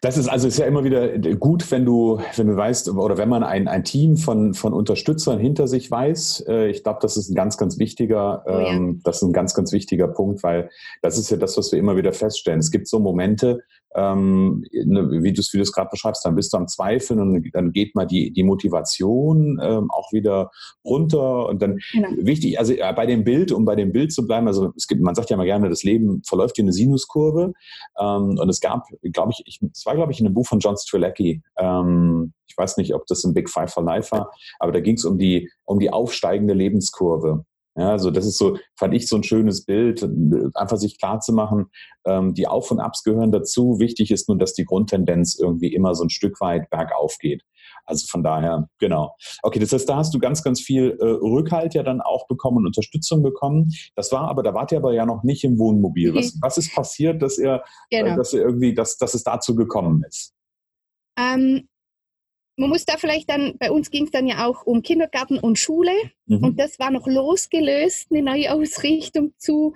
Das 0.01 0.17
ist 0.17 0.27
also 0.27 0.47
ist 0.47 0.57
ja 0.57 0.65
immer 0.65 0.83
wieder 0.83 1.17
gut, 1.35 1.69
wenn 1.71 1.85
du, 1.85 2.19
wenn 2.35 2.47
du 2.47 2.55
weißt, 2.55 2.89
oder 2.89 3.17
wenn 3.17 3.29
man 3.29 3.43
ein, 3.43 3.67
ein 3.67 3.83
Team 3.83 4.17
von, 4.17 4.53
von 4.53 4.73
Unterstützern 4.73 5.39
hinter 5.39 5.67
sich 5.67 5.89
weiß. 5.89 6.45
Äh, 6.47 6.69
ich 6.69 6.83
glaube, 6.83 6.99
das 7.01 7.17
ist 7.17 7.29
ein 7.29 7.35
ganz, 7.35 7.57
ganz 7.57 7.79
wichtiger, 7.79 8.43
oh 8.45 8.51
ja. 8.51 8.67
ähm, 8.67 9.01
das 9.03 9.17
ist 9.17 9.23
ein 9.23 9.33
ganz, 9.33 9.53
ganz 9.53 9.71
wichtiger 9.71 10.07
Punkt, 10.07 10.43
weil 10.43 10.69
das 11.01 11.17
ist 11.17 11.29
ja 11.29 11.37
das, 11.37 11.57
was 11.57 11.71
wir 11.71 11.79
immer 11.79 11.95
wieder 11.97 12.13
feststellen. 12.13 12.59
Es 12.59 12.71
gibt 12.71 12.87
so 12.87 12.99
Momente, 12.99 13.63
ähm, 13.95 14.65
ne, 14.71 15.23
wie 15.23 15.33
du 15.33 15.41
es 15.41 15.71
gerade 15.71 15.89
beschreibst, 15.89 16.25
dann 16.25 16.35
bist 16.35 16.53
du 16.53 16.57
am 16.57 16.67
Zweifeln 16.67 17.19
und 17.19 17.49
dann 17.53 17.71
geht 17.71 17.95
mal 17.95 18.05
die, 18.05 18.31
die 18.31 18.43
Motivation 18.43 19.59
ähm, 19.63 19.89
auch 19.89 20.11
wieder 20.11 20.51
runter 20.83 21.47
und 21.47 21.61
dann 21.61 21.79
genau. 21.93 22.09
wichtig, 22.17 22.59
also 22.59 22.73
äh, 22.73 22.93
bei 22.93 23.05
dem 23.05 23.23
Bild, 23.23 23.51
um 23.51 23.63
bei 23.63 23.75
dem 23.75 23.91
Bild 23.91 24.11
zu 24.11 24.27
bleiben, 24.27 24.47
also 24.47 24.73
es 24.75 24.87
gibt, 24.87 25.01
man 25.01 25.15
sagt 25.15 25.29
ja 25.29 25.37
mal 25.37 25.45
gerne, 25.45 25.69
das 25.69 25.83
Leben 25.83 26.21
verläuft 26.25 26.57
wie 26.57 26.63
eine 26.63 26.73
Sinuskurve 26.73 27.53
ähm, 27.97 28.37
und 28.37 28.49
es 28.49 28.59
gab, 28.59 28.87
glaube 29.01 29.31
ich, 29.31 29.43
ich, 29.45 29.59
es 29.73 29.85
war 29.85 29.95
glaube 29.95 30.11
ich 30.11 30.19
in 30.19 30.25
einem 30.25 30.35
Buch 30.35 30.47
von 30.47 30.59
John 30.59 30.77
Strelacki, 30.77 31.41
ähm, 31.57 32.33
ich 32.47 32.57
weiß 32.57 32.77
nicht, 32.77 32.93
ob 32.93 33.05
das 33.07 33.23
ein 33.23 33.33
Big 33.33 33.49
Five 33.49 33.71
for 33.71 33.83
Life 33.83 34.11
war, 34.11 34.31
aber 34.59 34.71
da 34.71 34.79
ging 34.79 34.95
es 34.95 35.05
um 35.05 35.17
die, 35.17 35.49
um 35.63 35.79
die 35.79 35.91
aufsteigende 35.91 36.53
Lebenskurve. 36.53 37.45
Ja, 37.77 37.91
also 37.91 38.09
das 38.09 38.25
ist 38.25 38.37
so, 38.37 38.57
fand 38.77 38.93
ich 38.93 39.07
so 39.07 39.17
ein 39.17 39.23
schönes 39.23 39.65
Bild, 39.65 40.07
einfach 40.53 40.77
sich 40.77 40.97
klar 40.97 41.19
zu 41.19 41.33
machen, 41.33 41.65
ähm, 42.05 42.33
die 42.33 42.47
Auf- 42.47 42.71
und 42.71 42.79
Abs 42.79 43.03
gehören 43.03 43.33
dazu. 43.33 43.79
Wichtig 43.79 44.11
ist 44.11 44.29
nur, 44.29 44.37
dass 44.37 44.53
die 44.53 44.63
Grundtendenz 44.63 45.37
irgendwie 45.37 45.73
immer 45.73 45.93
so 45.93 46.05
ein 46.05 46.09
Stück 46.09 46.39
weit 46.39 46.69
bergauf 46.69 47.17
geht. 47.19 47.43
Also 47.85 48.07
von 48.07 48.23
daher, 48.23 48.69
genau. 48.79 49.15
Okay, 49.43 49.59
das 49.59 49.73
heißt, 49.73 49.87
da 49.87 49.97
hast 49.97 50.13
du 50.13 50.19
ganz, 50.19 50.41
ganz 50.41 50.61
viel 50.61 50.97
äh, 50.99 51.05
Rückhalt 51.05 51.73
ja 51.73 51.83
dann 51.83 52.01
auch 52.01 52.27
bekommen 52.27 52.57
und 52.57 52.67
Unterstützung 52.67 53.21
bekommen. 53.21 53.71
Das 53.95 54.11
war 54.11 54.29
aber, 54.29 54.41
da 54.41 54.53
wart 54.53 54.71
ihr 54.71 54.77
aber 54.77 54.93
ja 54.93 55.05
noch 55.05 55.23
nicht 55.23 55.43
im 55.43 55.59
Wohnmobil. 55.59 56.11
Mhm. 56.11 56.15
Was, 56.15 56.37
was 56.41 56.57
ist 56.57 56.73
passiert, 56.73 57.21
dass 57.21 57.37
ihr, 57.37 57.61
äh, 57.89 57.99
genau. 57.99 58.13
äh, 58.13 58.17
dass 58.17 58.33
ihr 58.33 58.41
irgendwie, 58.41 58.73
dass, 58.73 58.97
dass 58.97 59.13
es 59.13 59.23
dazu 59.23 59.55
gekommen 59.55 60.03
ist? 60.07 60.33
Ähm, 61.17 61.67
man 62.57 62.69
muss 62.69 62.85
da 62.85 62.97
vielleicht 62.97 63.29
dann, 63.29 63.57
bei 63.57 63.71
uns 63.71 63.91
ging 63.91 64.05
es 64.05 64.11
dann 64.11 64.27
ja 64.27 64.45
auch 64.47 64.65
um 64.65 64.81
Kindergarten 64.81 65.39
und 65.39 65.59
Schule 65.59 65.91
mhm. 66.25 66.43
und 66.43 66.59
das 66.59 66.79
war 66.79 66.91
noch 66.91 67.07
losgelöst, 67.07 68.07
eine 68.11 68.21
neue 68.21 68.53
Ausrichtung 68.53 69.33
zu, 69.37 69.75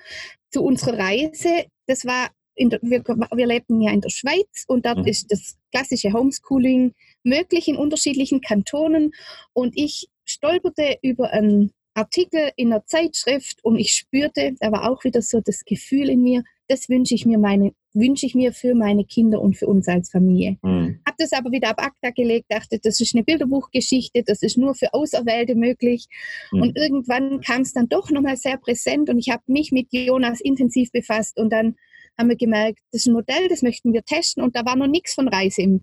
zu 0.50 0.64
unserer 0.64 0.98
Reise. 0.98 1.66
Das 1.88 2.06
war, 2.06 2.30
der, 2.58 2.80
wir, 2.82 3.04
wir 3.04 3.48
lebten 3.48 3.82
ja 3.82 3.92
in 3.92 4.02
der 4.02 4.10
Schweiz 4.10 4.66
und 4.68 4.86
dort 4.86 5.00
mhm. 5.00 5.08
ist 5.08 5.32
das 5.32 5.58
klassische 5.72 6.14
Homeschooling 6.14 6.94
möglich 7.24 7.68
in 7.68 7.76
unterschiedlichen 7.76 8.42
Kantonen 8.42 9.12
und 9.54 9.78
ich 9.78 10.08
stolperte 10.26 10.98
über 11.02 11.32
einen 11.32 11.72
Artikel 11.96 12.52
in 12.56 12.72
einer 12.72 12.86
Zeitschrift 12.86 13.64
und 13.64 13.78
ich 13.78 13.94
spürte, 13.94 14.56
da 14.60 14.72
war 14.72 14.90
auch 14.90 15.04
wieder 15.04 15.22
so 15.22 15.42
das 15.42 15.66
Gefühl 15.66 16.10
in 16.10 16.22
mir, 16.22 16.44
das 16.70 16.88
wünsche 16.88 17.16
ich 17.16 17.26
mir 17.26 17.38
meine 17.38 17.74
wünsche 17.94 18.26
ich 18.26 18.36
mir 18.36 18.54
für 18.54 18.76
meine 18.76 19.04
Kinder 19.04 19.42
und 19.42 19.58
für 19.58 19.68
uns 19.68 19.88
als 19.88 20.12
Familie. 20.12 20.58
Mhm. 20.62 21.00
Habe 21.06 21.16
das 21.18 21.34
aber 21.34 21.52
wieder 21.52 21.70
ab 21.70 21.82
ACTA 21.82 22.12
gelegt, 22.12 22.46
dachte, 22.50 22.80
das 22.82 23.00
ist 23.00 23.16
eine 23.16 23.24
Bilderbuchgeschichte, 23.24 24.24
das 24.24 24.42
ist 24.44 24.58
nur 24.58 24.76
für 24.76 24.94
Auserwählte 24.94 25.56
möglich. 25.56 26.08
Mhm. 26.52 26.62
Und 26.62 26.78
irgendwann 26.78 27.42
kam 27.42 27.62
es 27.62 27.74
dann 27.74 27.90
doch 27.90 28.12
nochmal 28.12 28.38
sehr 28.38 28.58
präsent 28.58 29.10
und 29.10 29.18
ich 29.18 29.30
habe 29.30 29.44
mich 29.48 29.72
mit 29.72 29.88
Jonas 29.92 30.40
intensiv 30.42 30.92
befasst 30.92 31.40
und 31.40 31.52
dann 31.52 31.76
haben 32.18 32.30
wir 32.30 32.36
gemerkt, 32.36 32.80
das 32.92 33.02
ist 33.02 33.08
ein 33.08 33.14
Modell, 33.14 33.48
das 33.48 33.62
möchten 33.62 33.94
wir 33.94 34.04
testen 34.04 34.44
und 34.44 34.56
da 34.56 34.66
war 34.66 34.76
noch 34.76 34.88
nichts 34.88 35.14
von 35.14 35.28
Reise 35.28 35.62
im, 35.62 35.82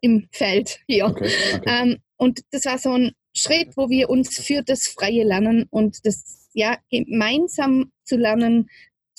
im 0.00 0.28
Feld 0.30 0.80
hier. 0.86 1.06
Okay, 1.06 1.30
okay. 1.56 1.70
Ähm, 1.82 1.96
und 2.16 2.40
das 2.52 2.66
war 2.66 2.78
so 2.78 2.92
ein 2.92 3.12
Schritt, 3.34 3.76
wo 3.76 3.88
wir 3.88 4.10
uns 4.10 4.38
für 4.38 4.62
das 4.62 4.86
freie 4.86 5.24
Lernen 5.24 5.66
und 5.70 6.04
das 6.04 6.48
ja 6.52 6.76
gemeinsam 6.90 7.92
zu 8.04 8.16
lernen, 8.16 8.68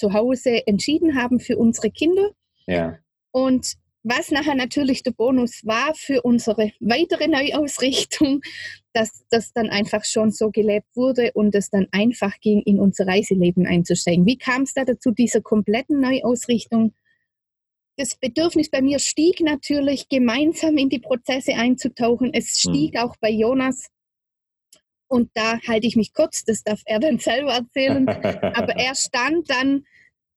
zu 0.01 0.13
Hause 0.13 0.65
entschieden 0.65 1.15
haben 1.15 1.39
für 1.39 1.57
unsere 1.57 1.91
Kinder. 1.91 2.31
Ja. 2.65 2.97
Und 3.29 3.75
was 4.03 4.31
nachher 4.31 4.55
natürlich 4.55 5.03
der 5.03 5.11
Bonus 5.11 5.63
war 5.63 5.93
für 5.93 6.23
unsere 6.23 6.71
weitere 6.79 7.27
Neuausrichtung, 7.27 8.41
dass 8.93 9.23
das 9.29 9.53
dann 9.53 9.69
einfach 9.69 10.03
schon 10.03 10.31
so 10.31 10.49
gelebt 10.49 10.87
wurde 10.95 11.31
und 11.33 11.53
es 11.53 11.69
dann 11.69 11.87
einfach 11.91 12.39
ging, 12.39 12.61
in 12.63 12.79
unser 12.79 13.05
Reiseleben 13.05 13.67
einzusteigen. 13.67 14.25
Wie 14.25 14.37
kam 14.37 14.63
es 14.63 14.73
da 14.73 14.85
dazu, 14.85 15.11
dieser 15.11 15.41
kompletten 15.41 16.01
Neuausrichtung? 16.01 16.93
Das 17.95 18.15
Bedürfnis 18.15 18.71
bei 18.71 18.81
mir 18.81 18.97
stieg 18.97 19.39
natürlich, 19.39 20.09
gemeinsam 20.09 20.77
in 20.77 20.89
die 20.89 20.99
Prozesse 20.99 21.53
einzutauchen. 21.53 22.33
Es 22.33 22.59
stieg 22.59 22.95
mhm. 22.95 23.01
auch 23.01 23.15
bei 23.21 23.29
Jonas. 23.29 23.87
Und 25.11 25.29
da 25.33 25.59
halte 25.67 25.87
ich 25.87 25.97
mich 25.97 26.13
kurz, 26.13 26.45
das 26.45 26.63
darf 26.63 26.81
er 26.85 27.01
dann 27.01 27.19
selber 27.19 27.51
erzählen. 27.51 28.07
Aber 28.07 28.77
er 28.77 28.95
stand 28.95 29.49
dann 29.49 29.83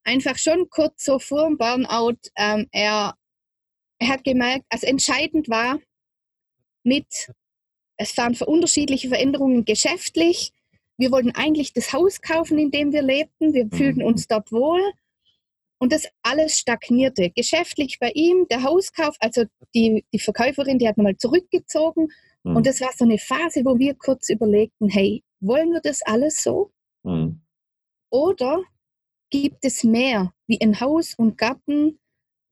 einfach 0.03 0.37
schon 0.37 0.69
kurz 0.69 1.05
so 1.05 1.21
vor 1.21 1.47
dem 1.47 1.59
Burnout. 1.59 2.19
Ähm, 2.37 2.67
er, 2.73 3.15
er 4.01 4.09
hat 4.09 4.25
gemerkt, 4.25 4.65
also 4.69 4.89
entscheidend 4.89 5.49
war 5.49 5.79
mit, 6.83 7.07
es 7.99 8.17
waren 8.17 8.35
für 8.35 8.47
unterschiedliche 8.47 9.09
Veränderungen 9.09 9.65
geschäftlich. 9.65 10.51
Wir 10.97 11.13
wollten 11.13 11.31
eigentlich 11.31 11.73
das 11.73 11.93
Haus 11.93 12.21
kaufen, 12.21 12.59
in 12.59 12.73
dem 12.73 12.93
wir 12.93 13.03
lebten. 13.03 13.55
Wir 13.55 13.69
fühlten 13.71 14.01
mhm. 14.01 14.07
uns 14.07 14.27
dort 14.27 14.51
wohl. 14.51 14.83
Und 15.79 15.93
das 15.93 16.09
alles 16.23 16.59
stagnierte. 16.59 17.31
Geschäftlich 17.31 18.01
bei 18.01 18.11
ihm, 18.11 18.49
der 18.51 18.65
Hauskauf, 18.65 19.15
also 19.21 19.45
die, 19.73 20.05
die 20.13 20.19
Verkäuferin, 20.19 20.81
die 20.81 20.89
hat 20.89 20.97
nochmal 20.97 21.17
zurückgezogen 21.17 22.09
Mhm. 22.45 22.57
Und 22.57 22.67
das 22.67 22.81
war 22.81 22.91
so 22.97 23.05
eine 23.05 23.19
Phase, 23.19 23.65
wo 23.65 23.79
wir 23.79 23.95
kurz 23.95 24.29
überlegten, 24.29 24.89
hey, 24.89 25.25
wollen 25.41 25.73
wir 25.73 25.81
das 25.81 26.03
alles 26.03 26.43
so? 26.43 26.73
Mhm. 27.03 27.41
Oder 28.11 28.63
gibt 29.31 29.65
es 29.65 29.83
mehr 29.83 30.33
wie 30.47 30.61
ein 30.61 30.79
Haus 30.79 31.15
und 31.17 31.37
Garten? 31.37 31.99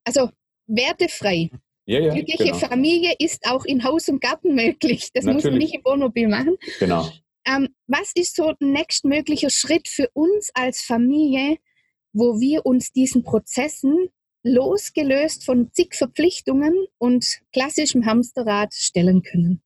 Also 0.04 0.30
wertefrei. 0.66 1.50
Ja, 1.84 2.00
ja, 2.00 2.14
Glückliche 2.14 2.44
genau. 2.44 2.58
Familie 2.58 3.14
ist 3.18 3.46
auch 3.46 3.64
in 3.64 3.84
Haus 3.84 4.08
und 4.08 4.20
Garten 4.20 4.54
möglich. 4.54 5.10
Das 5.12 5.24
Natürlich. 5.24 5.44
muss 5.44 5.50
man 5.50 5.58
nicht 5.58 5.74
im 5.74 5.84
Wohnmobil 5.84 6.28
machen. 6.28 6.56
Genau. 6.78 7.08
Ähm, 7.44 7.68
was 7.86 8.12
ist 8.14 8.36
so 8.36 8.48
ein 8.48 8.72
nächstmöglicher 8.72 9.50
Schritt 9.50 9.88
für 9.88 10.08
uns 10.12 10.50
als 10.54 10.82
Familie, 10.82 11.58
wo 12.12 12.40
wir 12.40 12.64
uns 12.66 12.92
diesen 12.92 13.24
Prozessen 13.24 14.08
losgelöst 14.44 15.44
von 15.44 15.72
zig 15.72 15.94
Verpflichtungen 15.94 16.86
und 16.98 17.40
klassischem 17.52 18.06
Hamsterrad 18.06 18.74
stellen 18.74 19.22
können? 19.22 19.60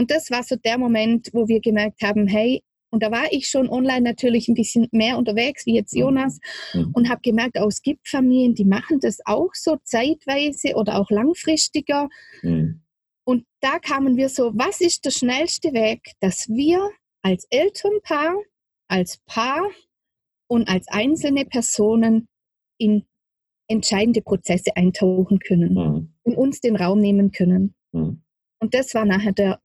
Und 0.00 0.10
das 0.10 0.30
war 0.30 0.42
so 0.42 0.56
der 0.56 0.78
Moment, 0.78 1.28
wo 1.34 1.46
wir 1.46 1.60
gemerkt 1.60 2.00
haben, 2.02 2.26
hey, 2.26 2.62
und 2.90 3.02
da 3.02 3.10
war 3.10 3.30
ich 3.32 3.48
schon 3.48 3.68
online 3.68 4.00
natürlich 4.00 4.48
ein 4.48 4.54
bisschen 4.54 4.88
mehr 4.92 5.18
unterwegs 5.18 5.66
wie 5.66 5.74
jetzt 5.74 5.94
mhm. 5.94 6.00
Jonas 6.00 6.38
mhm. 6.72 6.90
und 6.94 7.10
habe 7.10 7.20
gemerkt, 7.20 7.58
oh, 7.60 7.68
es 7.68 7.82
gibt 7.82 8.08
Familien, 8.08 8.54
die 8.54 8.64
machen 8.64 8.98
das 9.00 9.18
auch 9.26 9.50
so 9.52 9.76
zeitweise 9.84 10.74
oder 10.74 10.98
auch 10.98 11.10
langfristiger. 11.10 12.08
Mhm. 12.40 12.80
Und 13.24 13.44
da 13.60 13.78
kamen 13.78 14.16
wir 14.16 14.30
so, 14.30 14.52
was 14.54 14.80
ist 14.80 15.04
der 15.04 15.10
schnellste 15.10 15.74
Weg, 15.74 16.12
dass 16.20 16.48
wir 16.48 16.90
als 17.20 17.46
Elternpaar, 17.50 18.36
als 18.88 19.18
Paar 19.26 19.68
und 20.48 20.66
als 20.66 20.88
einzelne 20.88 21.44
Personen 21.44 22.26
in 22.78 23.04
entscheidende 23.68 24.22
Prozesse 24.22 24.74
eintauchen 24.76 25.40
können 25.40 25.74
mhm. 25.74 26.14
und 26.22 26.38
uns 26.38 26.62
den 26.62 26.76
Raum 26.76 27.00
nehmen 27.00 27.32
können. 27.32 27.74
Mhm. 27.92 28.22
Und 28.60 28.72
das 28.72 28.94
war 28.94 29.04
nachher 29.04 29.32
der 29.32 29.60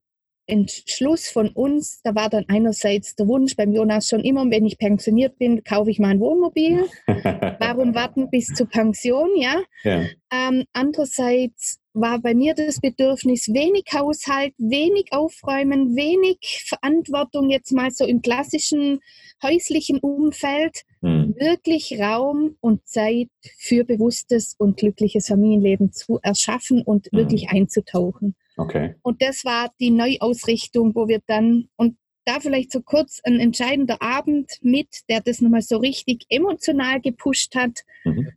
Entschluss 0.46 1.28
von 1.28 1.48
uns. 1.48 2.00
Da 2.02 2.14
war 2.14 2.28
dann 2.28 2.44
einerseits 2.48 3.14
der 3.16 3.26
Wunsch 3.28 3.56
beim 3.56 3.72
Jonas 3.72 4.08
schon 4.08 4.20
immer, 4.20 4.48
wenn 4.50 4.66
ich 4.66 4.78
pensioniert 4.78 5.38
bin, 5.38 5.64
kaufe 5.64 5.90
ich 5.90 5.98
mal 5.98 6.10
ein 6.10 6.20
Wohnmobil. 6.20 6.84
Warum 7.06 7.94
warten 7.94 8.30
bis 8.30 8.46
zur 8.46 8.68
Pension? 8.68 9.30
Ja. 9.36 9.62
ja. 9.82 10.06
Ähm, 10.32 10.64
andererseits 10.72 11.80
war 11.96 12.20
bei 12.20 12.34
mir 12.34 12.54
das 12.54 12.80
Bedürfnis 12.80 13.48
wenig 13.48 13.84
Haushalt, 13.92 14.52
wenig 14.58 15.06
Aufräumen, 15.12 15.96
wenig 15.96 16.64
Verantwortung 16.66 17.48
jetzt 17.48 17.72
mal 17.72 17.90
so 17.90 18.04
im 18.04 18.20
klassischen 18.20 19.00
häuslichen 19.42 19.98
Umfeld, 20.00 20.82
hm. 21.00 21.34
wirklich 21.38 21.98
Raum 21.98 22.56
und 22.60 22.86
Zeit 22.86 23.28
für 23.58 23.84
bewusstes 23.84 24.54
und 24.58 24.76
glückliches 24.76 25.28
Familienleben 25.28 25.92
zu 25.92 26.18
erschaffen 26.22 26.82
und 26.82 27.06
hm. 27.06 27.18
wirklich 27.18 27.48
einzutauchen. 27.48 28.36
Okay. 28.56 28.94
Und 29.02 29.22
das 29.22 29.44
war 29.44 29.70
die 29.80 29.90
Neuausrichtung, 29.90 30.94
wo 30.94 31.08
wir 31.08 31.20
dann, 31.26 31.68
und 31.76 31.98
da 32.24 32.40
vielleicht 32.40 32.72
so 32.72 32.80
kurz 32.80 33.20
ein 33.24 33.38
entscheidender 33.38 34.02
Abend 34.02 34.58
mit, 34.60 34.88
der 35.08 35.20
das 35.20 35.40
nochmal 35.40 35.62
so 35.62 35.76
richtig 35.76 36.26
emotional 36.28 37.00
gepusht 37.00 37.54
hat. 37.54 37.80
Mhm. 38.04 38.32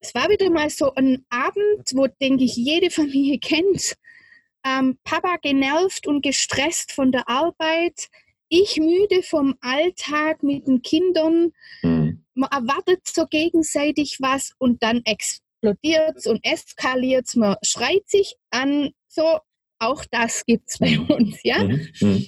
Es 0.00 0.14
war 0.14 0.28
wieder 0.28 0.50
mal 0.50 0.70
so 0.70 0.94
ein 0.94 1.24
Abend, 1.28 1.92
wo, 1.94 2.06
denke 2.06 2.44
ich, 2.44 2.56
jede 2.56 2.90
Familie 2.90 3.38
kennt. 3.40 3.96
Ähm, 4.66 4.98
Papa 5.04 5.36
genervt 5.42 6.06
und 6.06 6.22
gestresst 6.22 6.92
von 6.92 7.12
der 7.12 7.28
Arbeit, 7.28 8.08
ich 8.48 8.78
müde 8.78 9.22
vom 9.22 9.56
Alltag 9.60 10.42
mit 10.42 10.66
den 10.66 10.80
Kindern. 10.80 11.52
Mhm. 11.82 12.24
Man 12.34 12.50
erwartet 12.50 13.06
so 13.06 13.26
gegenseitig 13.26 14.18
was 14.20 14.52
und 14.58 14.82
dann 14.82 15.02
explodiert 15.64 16.26
und 16.26 16.44
eskaliert 16.44 17.26
es. 17.26 17.36
Man 17.36 17.56
schreit 17.62 18.08
sich 18.08 18.36
an. 18.50 18.90
So, 19.08 19.38
auch 19.78 20.04
das 20.10 20.44
gibt 20.44 20.68
es 20.70 20.78
bei 20.78 20.98
uns, 21.08 21.38
ja? 21.42 21.64
Mhm. 21.64 21.88
Mhm. 22.00 22.26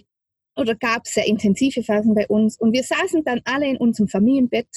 Oder 0.57 0.75
gab 0.75 1.03
es 1.05 1.14
sehr 1.14 1.27
intensive 1.27 1.83
Phasen 1.83 2.14
bei 2.14 2.27
uns. 2.29 2.59
Und 2.59 2.72
wir 2.72 2.83
saßen 2.83 3.25
dann 3.25 3.42
alle 3.44 3.68
in 3.68 3.77
unserem 3.77 4.09
Familienbett 4.09 4.68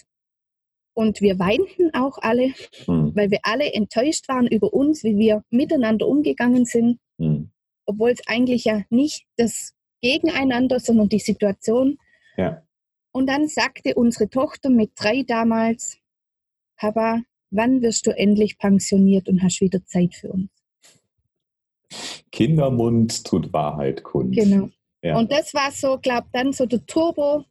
und 0.93 1.21
wir 1.21 1.39
weinten 1.39 1.93
auch 1.93 2.17
alle, 2.17 2.53
mhm. 2.85 3.15
weil 3.15 3.31
wir 3.31 3.39
alle 3.43 3.71
enttäuscht 3.73 4.27
waren 4.27 4.47
über 4.47 4.73
uns, 4.73 5.03
wie 5.03 5.17
wir 5.17 5.43
miteinander 5.49 6.07
umgegangen 6.07 6.65
sind. 6.65 6.99
Mhm. 7.17 7.51
Obwohl 7.85 8.11
es 8.11 8.27
eigentlich 8.27 8.65
ja 8.65 8.83
nicht 8.89 9.25
das 9.37 9.73
Gegeneinander, 10.01 10.79
sondern 10.79 11.09
die 11.09 11.19
Situation. 11.19 11.97
Ja. 12.35 12.63
Und 13.11 13.27
dann 13.27 13.47
sagte 13.47 13.95
unsere 13.95 14.29
Tochter 14.29 14.69
mit 14.69 14.91
drei 14.95 15.23
damals, 15.23 15.97
Papa, 16.77 17.21
wann 17.51 17.81
wirst 17.81 18.07
du 18.07 18.11
endlich 18.11 18.57
pensioniert 18.57 19.27
und 19.27 19.41
hast 19.41 19.61
wieder 19.61 19.83
Zeit 19.85 20.15
für 20.15 20.29
uns? 20.29 20.49
Kindermund 22.31 23.25
tut 23.25 23.51
Wahrheit 23.53 24.03
kund. 24.03 24.35
Genau. 24.35 24.69
Ja. 25.01 25.17
Und 25.17 25.31
das 25.31 25.53
war 25.53 25.71
so, 25.71 25.97
glaube 25.97 26.27
ich, 26.27 26.31
dann 26.33 26.53
so 26.53 26.65
der 26.65 26.85
Turbo 26.85 27.45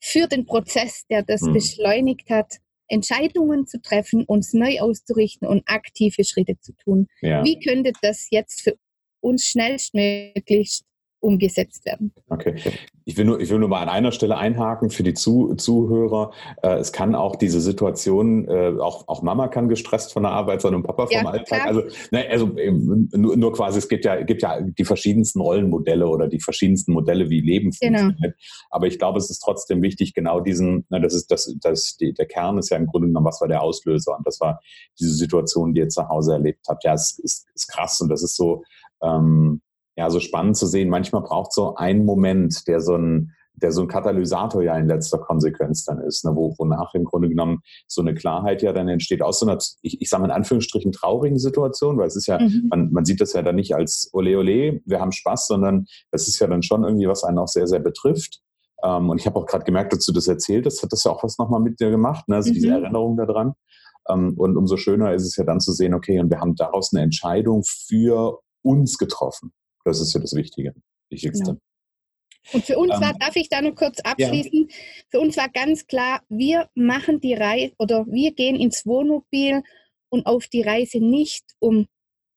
für 0.00 0.26
den 0.26 0.46
Prozess, 0.46 1.06
der 1.08 1.22
das 1.22 1.42
hm. 1.42 1.52
beschleunigt 1.52 2.30
hat, 2.30 2.56
Entscheidungen 2.88 3.66
zu 3.66 3.80
treffen, 3.80 4.24
uns 4.24 4.52
neu 4.52 4.80
auszurichten 4.80 5.46
und 5.46 5.62
aktive 5.66 6.24
Schritte 6.24 6.58
zu 6.60 6.72
tun. 6.74 7.06
Ja. 7.20 7.44
Wie 7.44 7.58
könnte 7.60 7.92
das 8.02 8.28
jetzt 8.30 8.62
für 8.62 8.76
uns 9.20 9.46
schnellstmöglichst 9.46 10.84
umgesetzt 11.20 11.84
werden. 11.84 12.12
Okay. 12.28 12.56
Ich 13.04 13.16
will, 13.16 13.24
nur, 13.24 13.40
ich 13.40 13.50
will 13.50 13.58
nur 13.58 13.68
mal 13.68 13.82
an 13.82 13.88
einer 13.88 14.12
Stelle 14.12 14.36
einhaken 14.36 14.90
für 14.90 15.02
die 15.02 15.14
Zu 15.14 15.54
Zuhörer. 15.54 16.32
Äh, 16.62 16.76
es 16.76 16.92
kann 16.92 17.14
auch 17.14 17.36
diese 17.36 17.60
Situation, 17.60 18.48
äh, 18.48 18.74
auch, 18.80 19.08
auch 19.08 19.22
Mama 19.22 19.48
kann 19.48 19.68
gestresst 19.68 20.12
von 20.12 20.22
der 20.22 20.32
Arbeit 20.32 20.62
sein 20.62 20.74
und 20.74 20.82
Papa 20.82 21.06
vom 21.06 21.12
ja, 21.12 21.24
Alltag. 21.24 21.66
Also, 21.66 21.82
ne, 22.10 22.28
also 22.30 22.56
ähm, 22.58 23.08
nur, 23.12 23.36
nur, 23.36 23.52
quasi, 23.52 23.78
es 23.78 23.88
gibt 23.88 24.04
ja, 24.04 24.22
gibt 24.22 24.42
ja 24.42 24.60
die 24.60 24.84
verschiedensten 24.84 25.40
Rollenmodelle 25.40 26.06
oder 26.06 26.28
die 26.28 26.40
verschiedensten 26.40 26.92
Modelle, 26.92 27.30
wie 27.30 27.40
Leben 27.40 27.70
genau. 27.80 27.98
funktioniert. 27.98 28.36
Aber 28.70 28.86
ich 28.86 28.98
glaube, 28.98 29.18
es 29.18 29.30
ist 29.30 29.40
trotzdem 29.40 29.82
wichtig, 29.82 30.14
genau 30.14 30.40
diesen, 30.40 30.86
ne, 30.88 31.00
das 31.00 31.14
ist 31.14 31.30
das, 31.30 31.54
das, 31.60 31.96
die, 31.96 32.12
der 32.14 32.26
Kern 32.26 32.58
ist 32.58 32.70
ja 32.70 32.76
im 32.76 32.86
Grunde 32.86 33.08
genommen, 33.08 33.26
was 33.26 33.40
war 33.40 33.48
der 33.48 33.62
Auslöser? 33.62 34.16
Und 34.16 34.26
das 34.26 34.40
war 34.40 34.60
diese 34.98 35.14
Situation, 35.14 35.74
die 35.74 35.80
ihr 35.80 35.88
zu 35.88 36.08
Hause 36.08 36.32
erlebt 36.32 36.66
habt. 36.68 36.84
Ja, 36.84 36.94
es 36.94 37.18
ist, 37.18 37.46
ist 37.54 37.68
krass 37.68 38.00
und 38.00 38.08
das 38.08 38.22
ist 38.22 38.36
so, 38.36 38.62
ähm, 39.02 39.60
ja, 40.00 40.08
so 40.08 40.18
spannend 40.18 40.56
zu 40.56 40.66
sehen. 40.66 40.88
Manchmal 40.88 41.20
braucht 41.20 41.52
so 41.52 41.74
ein 41.74 42.06
Moment, 42.06 42.66
der 42.66 42.80
so 42.80 42.96
ein, 42.96 43.32
der 43.52 43.70
so 43.70 43.82
ein 43.82 43.88
Katalysator 43.88 44.62
ja 44.62 44.74
in 44.78 44.86
letzter 44.86 45.18
Konsequenz 45.18 45.84
dann 45.84 46.00
ist, 46.00 46.24
ne, 46.24 46.34
wo, 46.34 46.54
wonach 46.56 46.94
im 46.94 47.04
Grunde 47.04 47.28
genommen 47.28 47.60
so 47.86 48.00
eine 48.00 48.14
Klarheit 48.14 48.62
ja 48.62 48.72
dann 48.72 48.88
entsteht 48.88 49.20
aus 49.20 49.40
so 49.40 49.46
einer, 49.46 49.58
ich, 49.82 50.00
ich 50.00 50.08
sage 50.08 50.22
mal 50.22 50.28
in 50.28 50.34
Anführungsstrichen, 50.34 50.92
traurigen 50.92 51.38
Situation, 51.38 51.98
weil 51.98 52.06
es 52.06 52.16
ist 52.16 52.28
ja, 52.28 52.38
mhm. 52.40 52.68
man, 52.70 52.90
man 52.92 53.04
sieht 53.04 53.20
das 53.20 53.34
ja 53.34 53.42
dann 53.42 53.56
nicht 53.56 53.74
als 53.74 54.08
Ole 54.14 54.38
Ole, 54.38 54.80
wir 54.86 55.00
haben 55.00 55.12
Spaß, 55.12 55.48
sondern 55.48 55.84
es 56.12 56.28
ist 56.28 56.38
ja 56.38 56.46
dann 56.46 56.62
schon 56.62 56.82
irgendwie, 56.82 57.06
was 57.06 57.22
einen 57.22 57.36
auch 57.36 57.48
sehr, 57.48 57.66
sehr 57.66 57.80
betrifft. 57.80 58.40
Ähm, 58.82 59.10
und 59.10 59.20
ich 59.20 59.26
habe 59.26 59.38
auch 59.38 59.44
gerade 59.44 59.64
gemerkt, 59.64 59.92
dass 59.92 60.06
du 60.06 60.12
das 60.12 60.28
erzählt 60.28 60.64
hast, 60.64 60.82
hat 60.82 60.92
das 60.94 61.04
ja 61.04 61.10
auch 61.12 61.22
was 61.22 61.36
nochmal 61.36 61.60
mit 61.60 61.78
dir 61.78 61.90
gemacht, 61.90 62.26
ne? 62.26 62.36
also 62.36 62.48
mhm. 62.48 62.54
diese 62.54 62.70
Erinnerung 62.70 63.18
daran. 63.18 63.52
Ähm, 64.08 64.32
und 64.38 64.56
umso 64.56 64.78
schöner 64.78 65.12
ist 65.12 65.26
es 65.26 65.36
ja 65.36 65.44
dann 65.44 65.60
zu 65.60 65.72
sehen, 65.72 65.92
okay, 65.92 66.18
und 66.20 66.30
wir 66.30 66.40
haben 66.40 66.54
daraus 66.54 66.90
eine 66.94 67.02
Entscheidung 67.02 67.64
für 67.64 68.38
uns 68.62 68.96
getroffen. 68.96 69.52
Das 69.84 70.00
ist 70.00 70.12
ja 70.14 70.20
das 70.20 70.34
Wichtige, 70.34 70.74
Wichtigste. 71.08 71.44
Genau. 71.44 71.60
Und 72.52 72.64
für 72.64 72.78
uns 72.78 72.94
ähm, 72.94 73.00
war, 73.00 73.14
darf 73.14 73.36
ich 73.36 73.48
da 73.48 73.60
noch 73.60 73.74
kurz 73.74 74.00
abschließen, 74.00 74.66
ja. 74.68 74.76
für 75.10 75.20
uns 75.20 75.36
war 75.36 75.48
ganz 75.48 75.86
klar, 75.86 76.22
wir 76.28 76.68
machen 76.74 77.20
die 77.20 77.34
Reise 77.34 77.74
oder 77.78 78.06
wir 78.06 78.32
gehen 78.32 78.56
ins 78.56 78.86
Wohnmobil 78.86 79.62
und 80.08 80.26
auf 80.26 80.46
die 80.48 80.62
Reise 80.62 80.98
nicht, 80.98 81.44
um 81.58 81.86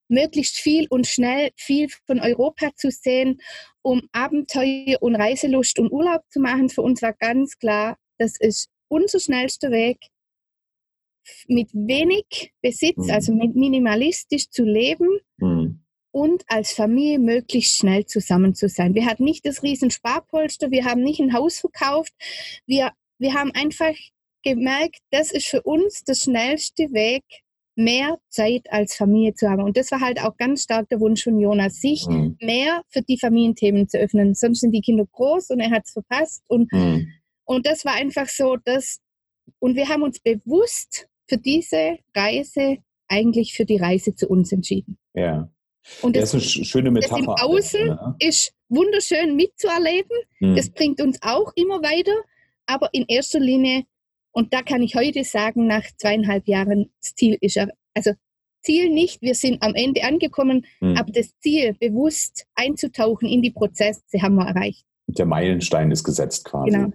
möglichst 0.10 0.58
viel 0.58 0.88
und 0.89 1.08
schnell 1.08 1.51
viel 1.56 1.88
von 2.06 2.19
Europa 2.19 2.71
zu 2.75 2.91
sehen, 2.91 3.41
um 3.82 4.08
Abenteuer 4.12 5.01
und 5.01 5.15
Reiselust 5.15 5.79
und 5.79 5.91
Urlaub 5.91 6.21
zu 6.29 6.39
machen. 6.39 6.69
Für 6.69 6.82
uns 6.82 7.01
war 7.01 7.13
ganz 7.13 7.58
klar, 7.58 7.97
das 8.19 8.39
ist 8.39 8.69
unser 8.89 9.19
schnellster 9.19 9.71
Weg, 9.71 9.97
mit 11.47 11.73
wenig 11.73 12.53
Besitz, 12.62 12.97
mhm. 12.97 13.12
also 13.12 13.34
mit 13.34 13.56
minimalistisch 13.56 14.49
zu 14.49 14.63
leben. 14.65 15.19
Mhm 15.38 15.83
und 16.13 16.43
als 16.47 16.73
Familie 16.73 17.19
möglichst 17.19 17.78
schnell 17.78 18.06
zusammen 18.06 18.54
zu 18.54 18.69
sein. 18.69 18.93
Wir 18.93 19.08
hatten 19.08 19.23
nicht 19.23 19.45
das 19.45 19.63
riesen 19.63 19.91
Sparpolster, 19.91 20.69
wir 20.71 20.86
haben 20.86 21.02
nicht 21.02 21.19
ein 21.19 21.34
Haus 21.34 21.60
verkauft, 21.60 22.13
wir, 22.67 22.91
wir 23.17 23.34
haben 23.34 23.52
einfach 23.52 23.95
gemerkt, 24.43 24.99
das 25.12 25.32
ist 25.32 25.47
für 25.47 25.63
uns 25.63 26.04
der 26.04 26.13
schnellste 26.13 26.93
Weg, 26.93 27.23
mehr 27.76 28.19
Zeit 28.30 28.71
als 28.71 28.95
Familie 28.95 29.34
zu 29.34 29.49
haben. 29.49 29.63
Und 29.63 29.76
das 29.76 29.89
war 29.89 30.02
halt 30.02 30.21
auch 30.21 30.38
ganz 30.38 30.63
stark 30.63 30.88
der 30.89 30.99
Wunsch 30.99 31.23
von 31.23 31.39
Jonas, 31.39 31.82
sich 31.82 32.06
mhm. 32.08 32.38
mehr 32.39 32.84
für 32.89 33.02
die 33.02 33.17
Familienthemen 33.17 33.89
zu 33.89 33.97
öffnen. 33.97 34.36
Sonst 34.36 34.60
sind 34.60 34.73
die 34.73 34.82
Kinder 34.82 35.08
groß 35.12 35.49
und 35.49 35.60
er 35.60 35.71
hat 35.71 35.86
es 35.86 35.93
verpasst. 35.93 36.43
Und, 36.47 36.71
mhm. 36.71 37.08
und 37.45 37.65
das 37.65 37.84
war 37.84 37.93
einfach 37.93 38.28
so, 38.28 38.58
dass, 38.58 38.99
und 39.58 39.76
wir 39.76 39.89
haben 39.89 40.04
uns 40.04 40.19
bewusst 40.19 41.08
für 41.28 41.38
diese 41.38 41.97
Reise 42.15 42.78
eigentlich 43.08 43.56
für 43.56 43.65
die 43.65 43.78
Reise 43.78 44.13
zu 44.13 44.28
uns 44.28 44.52
entschieden. 44.52 44.99
Ja. 45.15 45.49
Und 46.02 46.15
das, 46.15 46.32
das 46.32 46.46
ist 46.46 46.56
eine 46.56 46.65
schöne 46.65 46.91
Metapher. 46.91 47.17
Das 47.17 47.22
im 47.22 47.30
Außen 47.30 47.88
ja. 47.88 48.15
ist 48.19 48.54
wunderschön 48.69 49.36
mitzuerleben. 49.36 50.17
Hm. 50.39 50.56
Das 50.56 50.69
bringt 50.69 51.02
uns 51.02 51.17
auch 51.22 51.52
immer 51.56 51.82
weiter. 51.82 52.13
Aber 52.65 52.89
in 52.93 53.06
erster 53.08 53.39
Linie, 53.39 53.84
und 54.32 54.54
da 54.54 54.62
kann 54.62 54.82
ich 54.82 54.96
heute 54.96 55.24
sagen, 55.24 55.67
nach 55.67 55.84
zweieinhalb 55.98 56.48
Jahren, 56.48 56.91
das 57.02 57.15
Ziel 57.15 57.38
ist 57.41 57.60
also 57.93 58.13
Ziel 58.63 58.89
nicht, 58.89 59.22
wir 59.22 59.36
sind 59.36 59.62
am 59.62 59.76
Ende 59.76 60.04
angekommen, 60.04 60.65
hm. 60.80 60.96
aber 60.98 61.12
das 61.12 61.38
Ziel, 61.39 61.76
bewusst 61.80 62.46
einzutauchen 62.56 63.28
in 63.28 63.41
die 63.41 63.52
Prozesse, 63.52 64.02
haben 64.22 64.36
wir 64.36 64.48
erreicht. 64.48 64.86
Der 65.08 65.26
Meilenstein 65.26 65.91
ist 65.91 66.04
gesetzt 66.04 66.46
quasi. 66.46 66.72
Genau. 66.72 66.93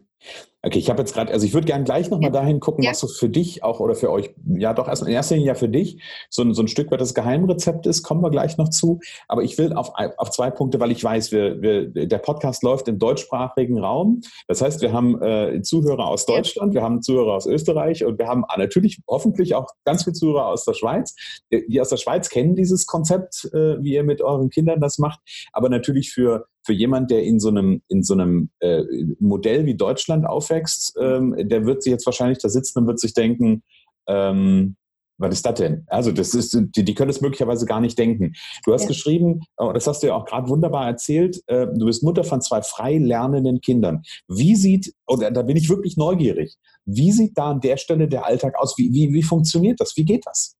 Okay, 0.60 0.80
ich 0.80 0.90
habe 0.90 1.00
jetzt 1.00 1.14
gerade, 1.14 1.32
also 1.32 1.46
ich 1.46 1.54
würde 1.54 1.68
gerne 1.68 1.84
gleich 1.84 2.10
nochmal 2.10 2.30
ja. 2.30 2.40
dahin 2.40 2.58
gucken, 2.58 2.82
ja. 2.82 2.90
was 2.90 2.98
so 2.98 3.06
für 3.06 3.28
dich 3.28 3.62
auch 3.62 3.78
oder 3.78 3.94
für 3.94 4.10
euch, 4.10 4.34
ja 4.44 4.74
doch 4.74 4.88
erstmal 4.88 5.10
in 5.10 5.16
erster 5.16 5.36
Linie 5.36 5.48
ja 5.48 5.54
für 5.54 5.68
dich, 5.68 6.02
so, 6.30 6.52
so 6.52 6.62
ein 6.62 6.66
Stück 6.66 6.90
weit 6.90 7.00
das 7.00 7.14
Geheimrezept 7.14 7.86
ist, 7.86 8.02
kommen 8.02 8.22
wir 8.22 8.30
gleich 8.30 8.56
noch 8.58 8.68
zu. 8.68 8.98
Aber 9.28 9.44
ich 9.44 9.56
will 9.56 9.72
auf, 9.72 9.92
auf 10.16 10.30
zwei 10.30 10.50
Punkte, 10.50 10.80
weil 10.80 10.90
ich 10.90 11.02
weiß, 11.04 11.30
wir, 11.30 11.62
wir, 11.62 11.88
der 11.88 12.18
Podcast 12.18 12.64
läuft 12.64 12.88
im 12.88 12.98
deutschsprachigen 12.98 13.78
Raum. 13.78 14.20
Das 14.48 14.60
heißt, 14.60 14.82
wir 14.82 14.92
haben 14.92 15.22
äh, 15.22 15.62
Zuhörer 15.62 16.08
aus 16.08 16.26
Deutschland, 16.26 16.74
wir 16.74 16.82
haben 16.82 17.02
Zuhörer 17.02 17.34
aus 17.34 17.46
Österreich 17.46 18.04
und 18.04 18.18
wir 18.18 18.26
haben 18.26 18.44
natürlich 18.56 18.98
hoffentlich 19.06 19.54
auch 19.54 19.68
ganz 19.84 20.02
viele 20.02 20.14
Zuhörer 20.14 20.46
aus 20.48 20.64
der 20.64 20.74
Schweiz. 20.74 21.14
Die 21.52 21.80
aus 21.80 21.90
der 21.90 21.98
Schweiz 21.98 22.30
kennen 22.30 22.56
dieses 22.56 22.86
Konzept, 22.86 23.48
äh, 23.52 23.80
wie 23.80 23.94
ihr 23.94 24.02
mit 24.02 24.22
euren 24.22 24.50
Kindern 24.50 24.80
das 24.80 24.98
macht. 24.98 25.20
Aber 25.52 25.68
natürlich 25.68 26.10
für 26.10 26.46
für 26.68 26.74
jemand, 26.74 27.10
der 27.10 27.22
in 27.22 27.40
so 27.40 27.48
einem, 27.48 27.80
in 27.88 28.02
so 28.02 28.12
einem 28.12 28.50
äh, 28.60 28.82
Modell 29.20 29.64
wie 29.64 29.74
Deutschland 29.74 30.26
aufwächst, 30.48 30.96
ähm, 31.00 31.34
der 31.36 31.66
wird 31.66 31.82
sich 31.82 31.90
jetzt 31.90 32.06
wahrscheinlich 32.06 32.38
da 32.38 32.48
sitzen 32.48 32.80
und 32.80 32.86
wird 32.86 33.00
sich 33.00 33.14
denken, 33.14 33.62
ähm, 34.06 34.76
Was 35.20 35.34
ist 35.34 35.46
das 35.46 35.54
denn? 35.54 35.84
Also, 35.88 36.12
das 36.12 36.32
ist, 36.32 36.56
die, 36.76 36.84
die 36.84 36.94
können 36.94 37.10
es 37.10 37.20
möglicherweise 37.20 37.66
gar 37.66 37.80
nicht 37.80 37.98
denken. 37.98 38.34
Du 38.64 38.72
hast 38.72 38.82
ja. 38.82 38.88
geschrieben, 38.88 39.40
oh, 39.56 39.72
das 39.72 39.86
hast 39.88 40.02
du 40.02 40.06
ja 40.06 40.14
auch 40.14 40.24
gerade 40.24 40.48
wunderbar 40.48 40.86
erzählt, 40.86 41.42
äh, 41.48 41.66
du 41.66 41.86
bist 41.86 42.04
Mutter 42.04 42.22
von 42.22 42.40
zwei 42.40 42.62
frei 42.62 42.98
lernenden 42.98 43.60
Kindern. 43.60 44.02
Wie 44.28 44.54
sieht, 44.54 44.94
oder 45.08 45.32
da 45.32 45.42
bin 45.42 45.56
ich 45.56 45.68
wirklich 45.68 45.96
neugierig, 45.96 46.56
wie 46.84 47.10
sieht 47.10 47.36
da 47.36 47.50
an 47.50 47.60
der 47.60 47.76
Stelle 47.78 48.06
der 48.08 48.26
Alltag 48.26 48.54
aus? 48.58 48.78
Wie, 48.78 48.92
wie, 48.92 49.12
wie 49.12 49.24
funktioniert 49.24 49.80
das? 49.80 49.96
Wie 49.96 50.04
geht 50.04 50.24
das? 50.24 50.56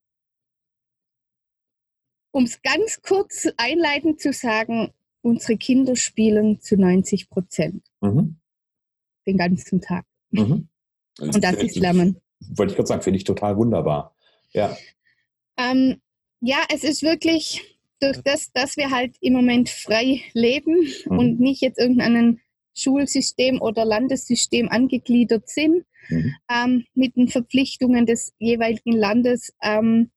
Um 2.33 2.45
es 2.45 2.61
ganz 2.61 3.01
kurz 3.01 3.49
einleitend 3.57 4.21
zu 4.21 4.33
sagen, 4.33 4.93
unsere 5.23 5.57
Kinder 5.57 5.95
spielen 5.95 6.61
zu 6.61 6.77
90 6.77 7.31
Prozent. 7.31 7.85
Mhm. 8.01 8.41
Den 9.29 9.37
ganzen 9.37 9.81
Tag. 9.83 10.07
Mhm. 10.31 10.69
Und 11.21 11.45
das 11.45 11.57
ist 11.57 11.77
Lernen. 11.77 12.19
Wollte 12.41 12.73
ich 12.73 12.77
gerade 12.77 12.87
sagen, 12.87 13.03
finde 13.03 13.19
ich 13.19 13.25
total 13.25 13.57
wunderbar. 13.57 14.15
Ja. 14.53 14.75
Ähm, 15.59 16.01
ja, 16.41 16.59
es 16.73 16.83
ist 16.83 17.03
wirklich 17.03 17.77
durch 18.01 18.23
das, 18.23 18.53
dass 18.53 18.77
wir 18.77 18.91
halt 18.91 19.17
im 19.21 19.35
Moment 19.35 19.69
frei 19.69 20.23
leben 20.33 20.89
mhm. 21.05 21.19
und 21.19 21.41
nicht 21.41 21.61
jetzt 21.61 21.79
irgendeinem 21.79 22.39
Schulsystem 22.75 23.61
oder 23.61 23.85
Landessystem 23.85 24.69
angegliedert 24.69 25.49
sind, 25.49 25.85
mhm. 26.09 26.35
ähm, 26.51 26.85
mit 26.95 27.17
den 27.17 27.29
Verpflichtungen 27.29 28.07
des 28.07 28.33
jeweiligen 28.39 28.93
Landes, 28.93 29.53
ähm, 29.61 30.11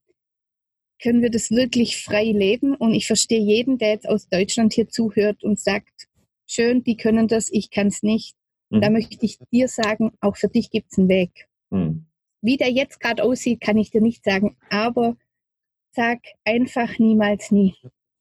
können 1.02 1.22
wir 1.22 1.32
das 1.32 1.52
wirklich 1.52 2.02
frei 2.02 2.26
leben. 2.26 2.76
Und 2.76 2.94
ich 2.94 3.08
verstehe 3.08 3.42
jeden, 3.42 3.78
der 3.78 3.90
jetzt 3.90 4.08
aus 4.08 4.30
Deutschland 4.30 4.74
hier 4.74 4.88
zuhört 4.88 5.44
und 5.44 5.60
sagt, 5.60 6.08
schön, 6.46 6.84
die 6.84 6.96
können 6.96 7.28
das, 7.28 7.50
ich 7.52 7.72
kann 7.72 7.88
es 7.88 8.04
nicht. 8.04 8.36
Mhm. 8.72 8.82
Da 8.82 8.90
möchte 8.90 9.26
ich 9.26 9.38
dir 9.52 9.68
sagen, 9.68 10.12
auch 10.22 10.38
für 10.38 10.48
dich 10.48 10.72
gibt 10.72 10.92
es 10.92 10.98
einen 10.98 11.10
Weg. 11.10 11.48
Mhm. 11.70 12.06
Wie 12.42 12.58
der 12.58 12.72
jetzt 12.72 13.00
gerade 13.00 13.24
aussieht, 13.24 13.62
kann 13.62 13.78
ich 13.78 13.92
dir 13.92 14.02
nicht 14.02 14.24
sagen, 14.24 14.58
aber 14.70 15.16
sag 15.92 16.20
einfach 16.44 16.98
niemals 16.98 17.52
nie. 17.52 17.76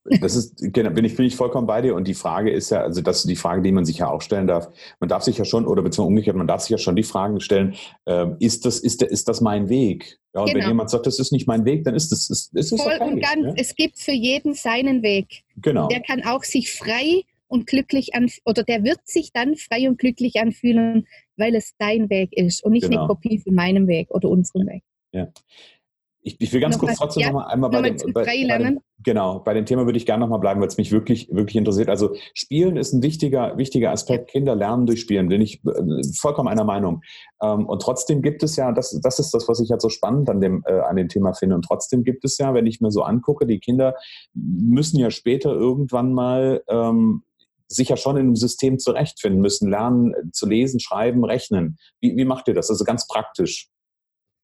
Das 0.05 0.35
ist, 0.35 0.57
genau, 0.73 0.91
bin 0.91 1.05
ich, 1.05 1.15
bin 1.15 1.27
ich 1.27 1.37
vollkommen 1.37 1.67
bei 1.67 1.83
dir. 1.83 1.95
Und 1.95 2.09
die 2.09 2.15
Frage 2.15 2.51
ist 2.51 2.71
ja, 2.71 2.81
also 2.81 3.03
das 3.03 3.19
ist 3.19 3.29
die 3.29 3.37
Frage, 3.37 3.63
die 3.63 3.71
man 3.71 3.85
sich 3.85 3.99
ja 3.99 4.11
auch 4.11 4.23
stellen 4.23 4.47
darf. 4.47 4.69
Man 4.99 5.09
darf 5.09 5.23
sich 5.23 5.37
ja 5.37 5.45
schon, 5.45 5.67
oder 5.67 5.83
beziehungsweise 5.83 6.09
umgekehrt, 6.09 6.37
man 6.37 6.47
darf 6.47 6.63
sich 6.63 6.71
ja 6.71 6.79
schon 6.79 6.97
die 6.97 7.03
Fragen 7.03 7.41
stellen, 7.41 7.75
äh, 8.07 8.27
ist, 8.41 8.65
das, 8.65 8.79
ist, 8.79 9.03
ist 9.03 9.29
das 9.29 9.41
mein 9.41 9.69
Weg? 9.69 10.19
Ja, 10.35 10.41
und 10.41 10.47
genau. 10.49 10.61
wenn 10.61 10.69
jemand 10.71 10.91
sagt, 10.91 11.07
das 11.07 11.19
ist 11.19 11.33
nicht 11.33 11.47
mein 11.47 11.65
Weg, 11.65 11.85
dann 11.85 11.95
ist 11.95 12.11
das, 12.13 12.31
ist, 12.31 12.55
ist 12.55 12.71
Voll 12.71 12.95
okay, 12.95 13.05
und 13.05 13.21
ganz, 13.21 13.45
ja? 13.45 13.53
es 13.57 13.75
gibt 13.75 13.99
für 13.99 14.13
jeden 14.13 14.55
seinen 14.55 15.03
Weg. 15.03 15.43
Genau. 15.57 15.89
Der 15.89 16.01
kann 16.01 16.25
auch 16.25 16.45
sich 16.45 16.73
frei 16.73 17.23
und 17.51 17.67
glücklich 17.67 18.15
an 18.15 18.31
oder 18.45 18.63
der 18.63 18.85
wird 18.85 19.01
sich 19.05 19.33
dann 19.33 19.57
frei 19.57 19.89
und 19.89 19.99
glücklich 19.99 20.41
anfühlen, 20.41 21.07
weil 21.37 21.55
es 21.55 21.75
dein 21.79 22.09
Weg 22.09 22.33
ist 22.33 22.65
und 22.65 22.73
nicht 22.73 22.89
genau. 22.89 23.01
eine 23.01 23.09
Kopie 23.09 23.39
von 23.39 23.55
meinem 23.55 23.89
Weg 23.89 24.11
oder 24.11 24.29
unserem 24.29 24.67
Weg. 24.69 24.83
Ja. 25.13 25.29
Ich, 26.23 26.39
ich 26.39 26.53
will 26.53 26.61
ganz 26.61 26.75
noch 26.75 26.81
kurz 26.81 26.93
was, 26.93 26.99
trotzdem 26.99 27.23
ja, 27.23 27.29
noch 27.29 27.41
mal 27.41 27.47
einmal 27.47 27.71
bei, 27.71 27.81
dem, 27.81 28.13
bei, 28.13 28.25
bei 28.25 28.59
dem, 28.59 28.81
genau, 29.03 29.39
bei 29.39 29.55
dem 29.55 29.65
Thema 29.65 29.87
würde 29.87 29.97
ich 29.97 30.05
gerne 30.05 30.21
noch 30.21 30.29
mal 30.29 30.37
bleiben, 30.37 30.61
weil 30.61 30.69
es 30.69 30.77
mich 30.77 30.93
wirklich, 30.93 31.31
wirklich 31.31 31.57
interessiert. 31.57 31.89
Also 31.89 32.15
Spielen 32.35 32.77
ist 32.77 32.93
ein 32.93 33.03
wichtiger, 33.03 33.57
wichtiger 33.57 33.91
Aspekt. 33.91 34.29
Kinder 34.29 34.55
lernen 34.55 34.85
durch 34.85 35.01
Spielen, 35.01 35.29
bin 35.29 35.41
ich 35.41 35.65
äh, 35.65 36.03
vollkommen 36.15 36.49
einer 36.49 36.65
Meinung. 36.65 37.01
Ähm, 37.43 37.67
und 37.67 37.81
trotzdem 37.81 38.21
gibt 38.21 38.43
es 38.43 38.57
ja, 38.57 38.71
das, 38.71 39.01
das 39.03 39.19
ist 39.19 39.33
das, 39.33 39.49
was 39.49 39.61
ich 39.61 39.71
halt 39.71 39.81
so 39.81 39.89
spannend 39.89 40.29
an 40.29 40.43
dem, 40.43 40.63
äh, 40.67 40.81
an 40.81 40.97
dem 40.97 41.09
Thema 41.09 41.33
finde. 41.33 41.55
Und 41.55 41.63
trotzdem 41.63 42.05
gibt 42.05 42.23
es 42.27 42.37
ja, 42.37 42.53
wenn 42.53 42.67
ich 42.67 42.83
mir 42.83 42.91
so 42.91 43.03
angucke, 43.03 43.47
die 43.47 43.59
Kinder 43.59 43.95
müssen 44.35 45.01
ja 45.01 45.11
später 45.11 45.53
irgendwann 45.53 46.13
mal 46.13 46.63
ähm, 46.69 47.23
sich 47.71 47.89
ja 47.89 47.97
schon 47.97 48.17
in 48.17 48.27
einem 48.27 48.37
System 48.37 48.79
zurechtfinden 48.79 49.41
müssen, 49.41 49.71
lernen 49.71 50.15
zu 50.33 50.47
lesen, 50.47 50.81
schreiben, 50.81 51.25
rechnen. 51.25 51.79
Wie, 52.01 52.17
wie 52.17 52.25
macht 52.25 52.49
ihr 52.49 52.55
das? 52.55 52.69
Also 52.69 52.85
ganz 52.85 53.07
praktisch. 53.07 53.69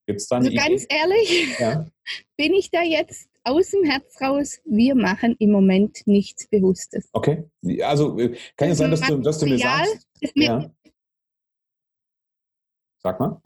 Gibt 0.06 0.20
es 0.20 0.28
da 0.28 0.36
eine 0.36 0.46
also 0.46 0.56
Ganz 0.56 0.84
Idee? 0.84 0.94
ehrlich, 0.94 1.58
ja? 1.58 1.86
bin 2.36 2.54
ich 2.54 2.70
da 2.70 2.82
jetzt 2.82 3.28
aus 3.42 3.70
dem 3.70 3.84
Herz 3.84 4.20
raus, 4.20 4.60
wir 4.64 4.94
machen 4.94 5.36
im 5.38 5.50
Moment 5.50 6.02
nichts 6.06 6.48
Bewusstes. 6.48 7.08
Okay, 7.12 7.44
also 7.82 8.18
äh, 8.18 8.36
kann 8.56 8.68
ja 8.68 8.74
sein, 8.74 8.90
dass 8.90 9.00
du, 9.00 9.18
dass 9.18 9.38
du 9.38 9.46
mir 9.46 9.58
sagst. 9.58 10.06
Ja. 10.34 10.70
Sag 13.02 13.20
mal. 13.20 13.40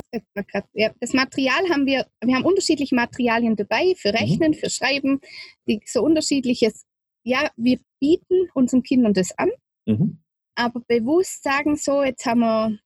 Das 1.01 1.12
Material 1.12 1.69
haben 1.71 1.85
wir, 1.85 2.07
wir 2.25 2.35
haben 2.35 2.45
unterschiedliche 2.45 2.95
Materialien 2.95 3.57
dabei, 3.57 3.95
für 3.97 4.11
mhm. 4.11 4.16
Rechnen, 4.16 4.51
mhm. 4.53 4.55
für 4.55 4.71
Schreiben, 4.71 5.21
die, 5.66 5.81
so 5.85 6.03
unterschiedliches. 6.03 6.87
Ja, 7.25 7.51
wir 7.57 7.79
bieten 8.01 8.49
unseren 8.55 8.83
Kindern 8.83 9.12
das 9.12 9.33
an, 9.37 9.51
mhm. 9.87 10.23
aber 10.55 10.81
bewusst 10.81 11.43
sagen 11.43 11.77
so, 11.77 12.03
jetzt 12.03 12.27
haben 12.27 12.40
wir 12.40 12.79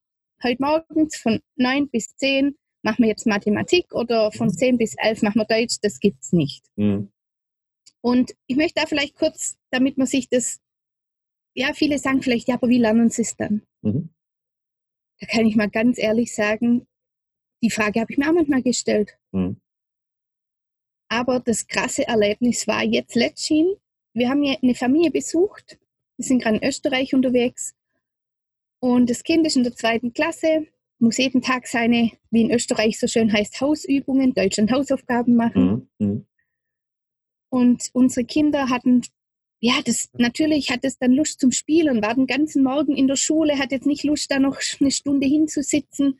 heute 0.42 0.62
morgens 0.62 1.16
von 1.16 1.40
9 1.56 1.88
bis 1.88 2.16
10 2.16 2.56
machen 2.84 3.02
wir 3.02 3.08
jetzt 3.08 3.26
Mathematik 3.26 3.92
oder 3.94 4.30
von 4.30 4.50
10 4.50 4.74
mhm. 4.74 4.78
bis 4.78 4.94
11 4.98 5.22
machen 5.22 5.40
wir 5.40 5.46
Deutsch, 5.46 5.78
das 5.80 5.98
gibt 5.98 6.22
es 6.22 6.32
nicht. 6.32 6.64
Mhm. 6.76 7.10
Und 8.02 8.34
ich 8.46 8.56
möchte 8.56 8.80
da 8.80 8.86
vielleicht 8.86 9.16
kurz, 9.16 9.56
damit 9.70 9.96
man 9.96 10.06
sich 10.06 10.28
das, 10.28 10.60
ja, 11.54 11.72
viele 11.72 11.98
sagen 11.98 12.22
vielleicht, 12.22 12.48
ja, 12.48 12.56
aber 12.56 12.68
wie 12.68 12.78
lernen 12.78 13.08
sie 13.08 13.22
es 13.22 13.36
dann? 13.36 13.62
Mhm. 13.80 14.10
Da 15.20 15.26
kann 15.26 15.46
ich 15.46 15.56
mal 15.56 15.70
ganz 15.70 15.98
ehrlich 15.98 16.34
sagen, 16.34 16.86
die 17.62 17.70
Frage 17.70 18.00
habe 18.00 18.12
ich 18.12 18.18
mir 18.18 18.28
auch 18.28 18.34
manchmal 18.34 18.62
gestellt. 18.62 19.18
Mhm. 19.32 19.58
Aber 21.08 21.40
das 21.40 21.66
krasse 21.66 22.06
Erlebnis 22.06 22.66
war 22.66 22.82
jetzt 22.82 23.14
letztens, 23.14 23.78
wir 24.12 24.28
haben 24.28 24.42
hier 24.42 24.58
eine 24.62 24.74
Familie 24.74 25.10
besucht, 25.10 25.78
wir 26.24 26.28
sind 26.28 26.42
gerade 26.42 26.56
in 26.56 26.64
Österreich 26.66 27.14
unterwegs 27.14 27.74
und 28.80 29.10
das 29.10 29.22
Kind 29.22 29.46
ist 29.46 29.56
in 29.56 29.64
der 29.64 29.74
zweiten 29.74 30.12
Klasse 30.12 30.66
muss 30.98 31.18
jeden 31.18 31.42
Tag 31.42 31.66
seine, 31.66 32.12
wie 32.30 32.42
in 32.42 32.50
Österreich 32.50 32.98
so 32.98 33.06
schön 33.06 33.32
heißt, 33.32 33.60
Hausübungen, 33.60 34.32
Deutschland 34.32 34.72
Hausaufgaben 34.72 35.36
machen. 35.36 35.90
Mhm. 35.98 36.06
mhm. 36.06 36.26
Und 37.50 37.90
unsere 37.92 38.24
Kinder 38.24 38.68
hatten, 38.68 39.02
ja, 39.60 39.74
das 39.84 40.08
natürlich 40.14 40.70
hat 40.70 40.80
es 40.82 40.98
dann 40.98 41.12
Lust 41.12 41.40
zum 41.40 41.52
Spielen, 41.52 42.02
war 42.02 42.14
den 42.14 42.26
ganzen 42.26 42.64
Morgen 42.64 42.96
in 42.96 43.06
der 43.06 43.16
Schule, 43.16 43.58
hat 43.58 43.70
jetzt 43.70 43.86
nicht 43.86 44.02
Lust, 44.02 44.30
da 44.30 44.40
noch 44.40 44.58
eine 44.80 44.90
Stunde 44.90 45.26
hinzusitzen. 45.26 46.18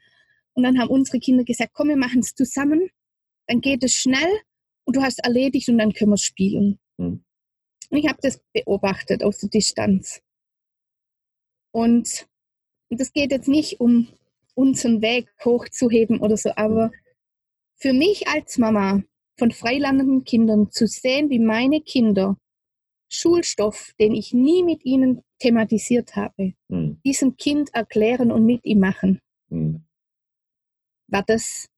Und 0.53 0.63
dann 0.63 0.79
haben 0.79 0.91
unsere 0.91 1.19
Kinder 1.19 1.45
gesagt, 1.45 1.73
komm, 1.73 1.89
wir 1.89 1.97
machen 1.97 2.21
es 2.21 2.35
zusammen, 2.35 2.89
dann 3.49 3.61
geht 3.61 3.83
es 3.83 3.95
schnell 3.95 4.31
und 4.85 4.97
du 4.97 5.03
hast 5.03 5.19
erledigt 5.25 5.69
und 5.69 5.79
dann 5.79 5.93
können 5.93 6.13
wir 6.13 6.19
spielen. 6.19 6.79
Mhm. 6.99 7.24
Und 7.95 8.01
ich 8.01 8.09
habe 8.09 8.19
das 8.21 8.41
beobachtet 8.53 9.23
aus 9.23 9.39
der 9.39 9.51
Distanz. 9.51 10.21
Und 11.73 12.27
das 12.91 13.13
geht 13.13 13.31
jetzt 13.31 13.47
nicht 13.47 13.79
um 13.79 14.09
unseren 14.57 15.01
Weg 15.01 15.33
hochzuheben 15.45 16.19
oder 16.19 16.37
so. 16.37 16.51
Aber 16.57 16.91
für 17.77 17.93
mich 17.93 18.27
als 18.27 18.59
Mama 18.59 19.05
von 19.39 19.53
freilandenden 19.53 20.25
Kindern 20.25 20.73
zu 20.73 20.89
sehen, 20.89 21.31
wie 21.31 21.39
meine 21.39 21.83
Kinder 21.83 22.37
Schulstoff, 23.09 23.93
den 24.01 24.13
ich 24.13 24.35
nie 24.35 24.65
mit 24.65 24.85
ihnen 24.85 25.23
thematisiert 25.39 26.17
habe, 26.17 26.55
mhm. 26.67 27.01
diesem 27.05 27.37
Kind 27.37 27.73
erklären 27.75 28.33
und 28.33 28.45
mit 28.45 28.65
ihm 28.65 28.81
machen, 28.81 29.21
mhm. 29.51 29.85
war 31.07 31.23
das 31.23 31.69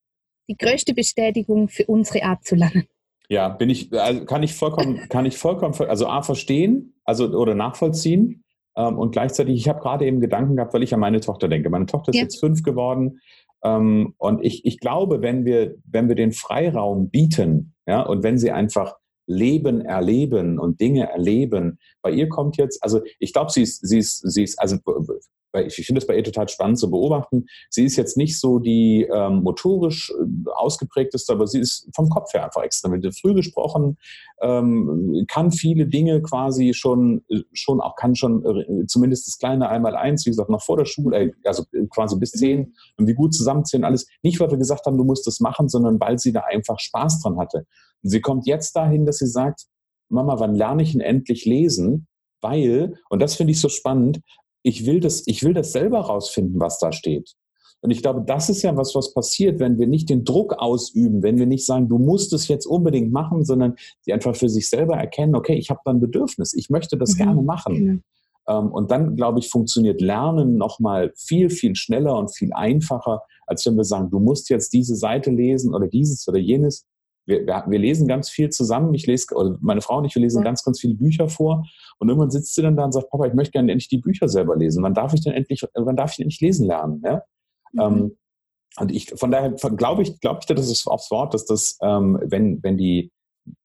die 0.49 0.57
größte 0.57 0.95
Bestätigung 0.95 1.69
für 1.69 1.85
unsere 1.85 2.23
Art 2.23 2.43
zu 2.47 2.55
lernen. 2.55 2.89
Ja, 3.29 3.49
bin 3.49 3.71
ich, 3.71 3.93
also 3.93 4.25
kann 4.25 4.43
ich 4.43 4.55
vollkommen, 4.55 5.09
kann 5.09 5.27
ich 5.27 5.37
vollkommen, 5.37 5.75
also 5.89 6.07
A, 6.07 6.23
verstehen, 6.23 6.95
also 7.05 7.29
oder 7.31 7.55
nachvollziehen 7.55 8.45
ähm, 8.77 8.99
und 8.99 9.13
gleichzeitig, 9.13 9.57
ich 9.57 9.69
habe 9.69 9.81
gerade 9.81 10.07
eben 10.07 10.21
Gedanken 10.21 10.57
gehabt, 10.57 10.75
weil 10.75 10.83
ich 10.83 10.95
an 10.95 11.01
meine 11.01 11.21
Tochter 11.21 11.49
denke. 11.49 11.71
Meine 11.71 11.87
Tochter 11.87 12.11
ist 12.11 12.17
ja. 12.17 12.23
jetzt 12.23 12.39
fünf 12.39 12.63
geworden. 12.63 13.21
Ähm, 13.65 14.15
und 14.19 14.45
ich, 14.45 14.65
ich 14.65 14.79
glaube, 14.79 15.23
wenn 15.23 15.45
wir, 15.45 15.75
wenn 15.85 16.09
wir 16.09 16.15
den 16.15 16.33
Freiraum 16.33 17.11
bieten, 17.11 17.75
ja, 17.87 18.03
und 18.03 18.23
wenn 18.23 18.39
sie 18.39 18.53
einfach 18.53 18.95
Leben 19.27 19.81
erleben 19.81 20.59
und 20.59 20.81
Dinge 20.81 21.11
erleben. 21.11 21.79
Bei 22.01 22.11
ihr 22.13 22.29
kommt 22.29 22.57
jetzt, 22.59 22.83
also 22.83 23.01
ich 23.19 23.33
glaube, 23.33 23.51
sie 23.51 23.63
ist, 23.63 23.87
sie 23.87 23.99
ist, 23.99 24.19
sie 24.19 24.45
ist, 24.45 24.61
also 24.61 24.77
ich 25.63 25.75
finde 25.75 26.01
es 26.01 26.07
bei 26.07 26.17
ihr 26.17 26.25
total 26.25 26.49
spannend 26.49 26.79
zu 26.79 26.91
beobachten. 26.91 27.47
Sie 27.71 27.85
ist 27.85 27.97
jetzt 27.97 28.17
nicht 28.17 28.39
so 28.39 28.59
die 28.59 29.07
ähm, 29.13 29.43
motorisch 29.43 30.11
äh, 30.11 30.51
ausgeprägteste, 30.55 31.33
aber 31.33 31.47
sie 31.47 31.61
ist 31.61 31.89
vom 31.95 32.09
Kopf 32.09 32.33
her 32.33 32.45
einfach 32.45 32.63
extra. 32.63 32.89
Mit 32.89 33.07
früh 33.19 33.35
gesprochen, 33.35 33.97
ähm, 34.41 35.25
kann 35.29 35.53
viele 35.53 35.87
Dinge 35.87 36.23
quasi 36.23 36.75
schon, 36.75 37.23
äh, 37.29 37.41
schon 37.53 37.81
auch, 37.81 37.97
kann 37.97 38.15
schon 38.15 38.45
äh, 38.45 38.87
zumindest 38.87 39.27
das 39.27 39.39
kleine 39.39 39.69
Einmal-Eins, 39.69 40.27
wie 40.27 40.31
gesagt, 40.31 40.51
noch 40.51 40.63
vor 40.63 40.77
der 40.77 40.85
Schule, 40.85 41.19
äh, 41.19 41.33
also 41.45 41.65
quasi 41.91 42.17
bis 42.19 42.33
zehn 42.33 42.75
und 42.97 43.07
wie 43.07 43.15
gut 43.15 43.35
zusammenzählen, 43.35 43.85
alles. 43.85 44.07
Nicht, 44.23 44.41
weil 44.41 44.51
wir 44.51 44.59
gesagt 44.59 44.87
haben, 44.87 44.99
du 44.99 45.05
musst 45.05 45.27
das 45.27 45.41
machen, 45.41 45.69
sondern 45.69 46.01
weil 46.01 46.19
sie 46.19 46.33
da 46.33 46.41
einfach 46.41 46.79
Spaß 46.79 47.23
dran 47.23 47.39
hatte. 47.39 47.67
Und 48.03 48.11
sie 48.11 48.21
kommt 48.21 48.47
jetzt 48.47 48.77
dahin, 48.77 49.07
dass 49.07 49.19
sie 49.19 49.27
sagt, 49.27 49.67
Mama, 50.09 50.39
wann 50.39 50.55
lerne 50.55 50.83
ich 50.83 50.93
denn 50.93 51.01
endlich 51.01 51.45
lesen? 51.45 52.07
Weil, 52.41 52.95
und 53.09 53.21
das 53.21 53.35
finde 53.35 53.53
ich 53.53 53.61
so 53.61 53.69
spannend, 53.69 54.21
ich 54.67 54.85
will 54.85 54.99
das, 54.99 55.23
ich 55.27 55.45
will 55.45 55.55
das 55.55 55.71
selber 55.71 56.01
rausfinden, 56.01 56.59
was 56.59 56.81
da 56.81 56.91
steht. 56.91 57.35
Und 57.83 57.93
ich 57.93 58.03
glaube, 58.03 58.25
das 58.27 58.49
ist 58.49 58.63
ja 58.63 58.77
was, 58.77 58.97
was 58.97 59.15
passiert, 59.15 59.61
wenn 59.61 59.79
wir 59.79 59.87
nicht 59.87 60.11
den 60.11 60.25
Druck 60.25 60.55
ausüben, 60.55 61.23
wenn 61.23 61.39
wir 61.39 61.47
nicht 61.47 61.65
sagen, 61.65 61.89
du 61.89 61.99
musst 61.99 62.33
es 62.33 62.49
jetzt 62.49 62.67
unbedingt 62.67 63.13
machen, 63.13 63.45
sondern 63.45 63.77
die 64.07 64.13
einfach 64.13 64.35
für 64.35 64.49
sich 64.49 64.69
selber 64.69 64.97
erkennen, 64.97 65.37
okay, 65.37 65.55
ich 65.55 65.71
habe 65.71 65.81
da 65.85 65.93
ein 65.93 66.01
Bedürfnis, 66.01 66.53
ich 66.53 66.69
möchte 66.69 66.97
das 66.97 67.13
mhm. 67.13 67.19
gerne 67.19 67.43
machen. 67.43 68.03
Mhm. 68.49 68.73
Und 68.73 68.91
dann, 68.91 69.15
glaube 69.15 69.39
ich, 69.39 69.49
funktioniert 69.51 70.01
Lernen 70.01 70.57
nochmal 70.57 71.13
viel, 71.17 71.49
viel 71.49 71.77
schneller 71.77 72.17
und 72.17 72.35
viel 72.35 72.53
einfacher, 72.53 73.23
als 73.47 73.65
wenn 73.67 73.77
wir 73.77 73.85
sagen, 73.85 74.11
du 74.11 74.19
musst 74.19 74.51
jetzt 74.51 74.73
diese 74.73 74.97
Seite 74.97 75.31
lesen 75.31 75.75
oder 75.75 75.87
dieses 75.87 76.27
oder 76.27 76.39
jenes, 76.39 76.87
wir, 77.27 77.47
wir, 77.47 77.65
wir, 77.67 77.79
lesen 77.79 78.09
ganz 78.09 78.31
viel 78.31 78.51
zusammen. 78.51 78.95
Ich 78.95 79.07
lese, 79.07 79.37
also 79.37 79.57
meine 79.61 79.83
Frau 79.83 79.99
und 79.99 80.05
ich, 80.05 80.15
wir 80.15 80.23
lesen 80.23 80.43
ganz, 80.43 80.63
ganz 80.65 80.81
viele 80.81 80.95
Bücher 80.95 81.29
vor. 81.29 81.67
Und 81.99 82.09
irgendwann 82.09 82.31
sitzt 82.31 82.55
sie 82.55 82.63
dann 82.63 82.77
da 82.77 82.85
und 82.85 82.93
sagt, 82.93 83.11
Papa, 83.11 83.27
ich 83.27 83.35
möchte 83.35 83.53
gerne 83.53 83.73
endlich 83.73 83.89
die 83.89 83.99
Bücher 83.99 84.29
selber 84.29 84.57
lesen. 84.57 84.83
Wann 84.83 84.95
darf 84.95 85.13
ich 85.13 85.23
denn 85.23 85.33
endlich, 85.33 85.67
wann 85.75 85.97
darf 85.97 86.13
ich 86.13 86.17
denn 86.17 86.25
endlich 86.25 86.41
lesen 86.41 86.67
lernen? 86.67 87.03
Ja? 87.05 87.23
Mhm. 87.73 87.81
Ähm, 87.81 88.17
und 88.79 88.93
ich, 88.93 89.11
von 89.17 89.31
daher 89.31 89.51
glaube 89.53 90.03
ich, 90.03 90.21
glaube 90.21 90.41
ich, 90.41 90.47
das 90.47 90.71
ist 90.71 90.87
aufs 90.87 91.11
Wort, 91.11 91.35
dass 91.35 91.47
das, 91.47 91.79
ähm, 91.83 92.19
wenn, 92.23 92.63
wenn 92.63 92.77
die, 92.77 93.11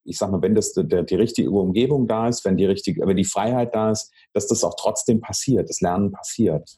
ich 0.03 0.17
sag 0.17 0.31
mal, 0.31 0.41
wenn 0.41 0.55
das 0.55 0.73
der, 0.73 1.03
die 1.03 1.15
richtige 1.15 1.51
Umgebung 1.51 2.07
da 2.07 2.27
ist, 2.27 2.45
wenn 2.45 2.55
die 2.55 2.65
richtige, 2.65 3.05
wenn 3.05 3.17
die 3.17 3.25
Freiheit 3.25 3.75
da 3.75 3.91
ist, 3.91 4.11
dass 4.33 4.47
das 4.47 4.63
auch 4.63 4.75
trotzdem 4.77 5.19
passiert, 5.19 5.69
das 5.69 5.81
Lernen 5.81 6.11
passiert. 6.11 6.77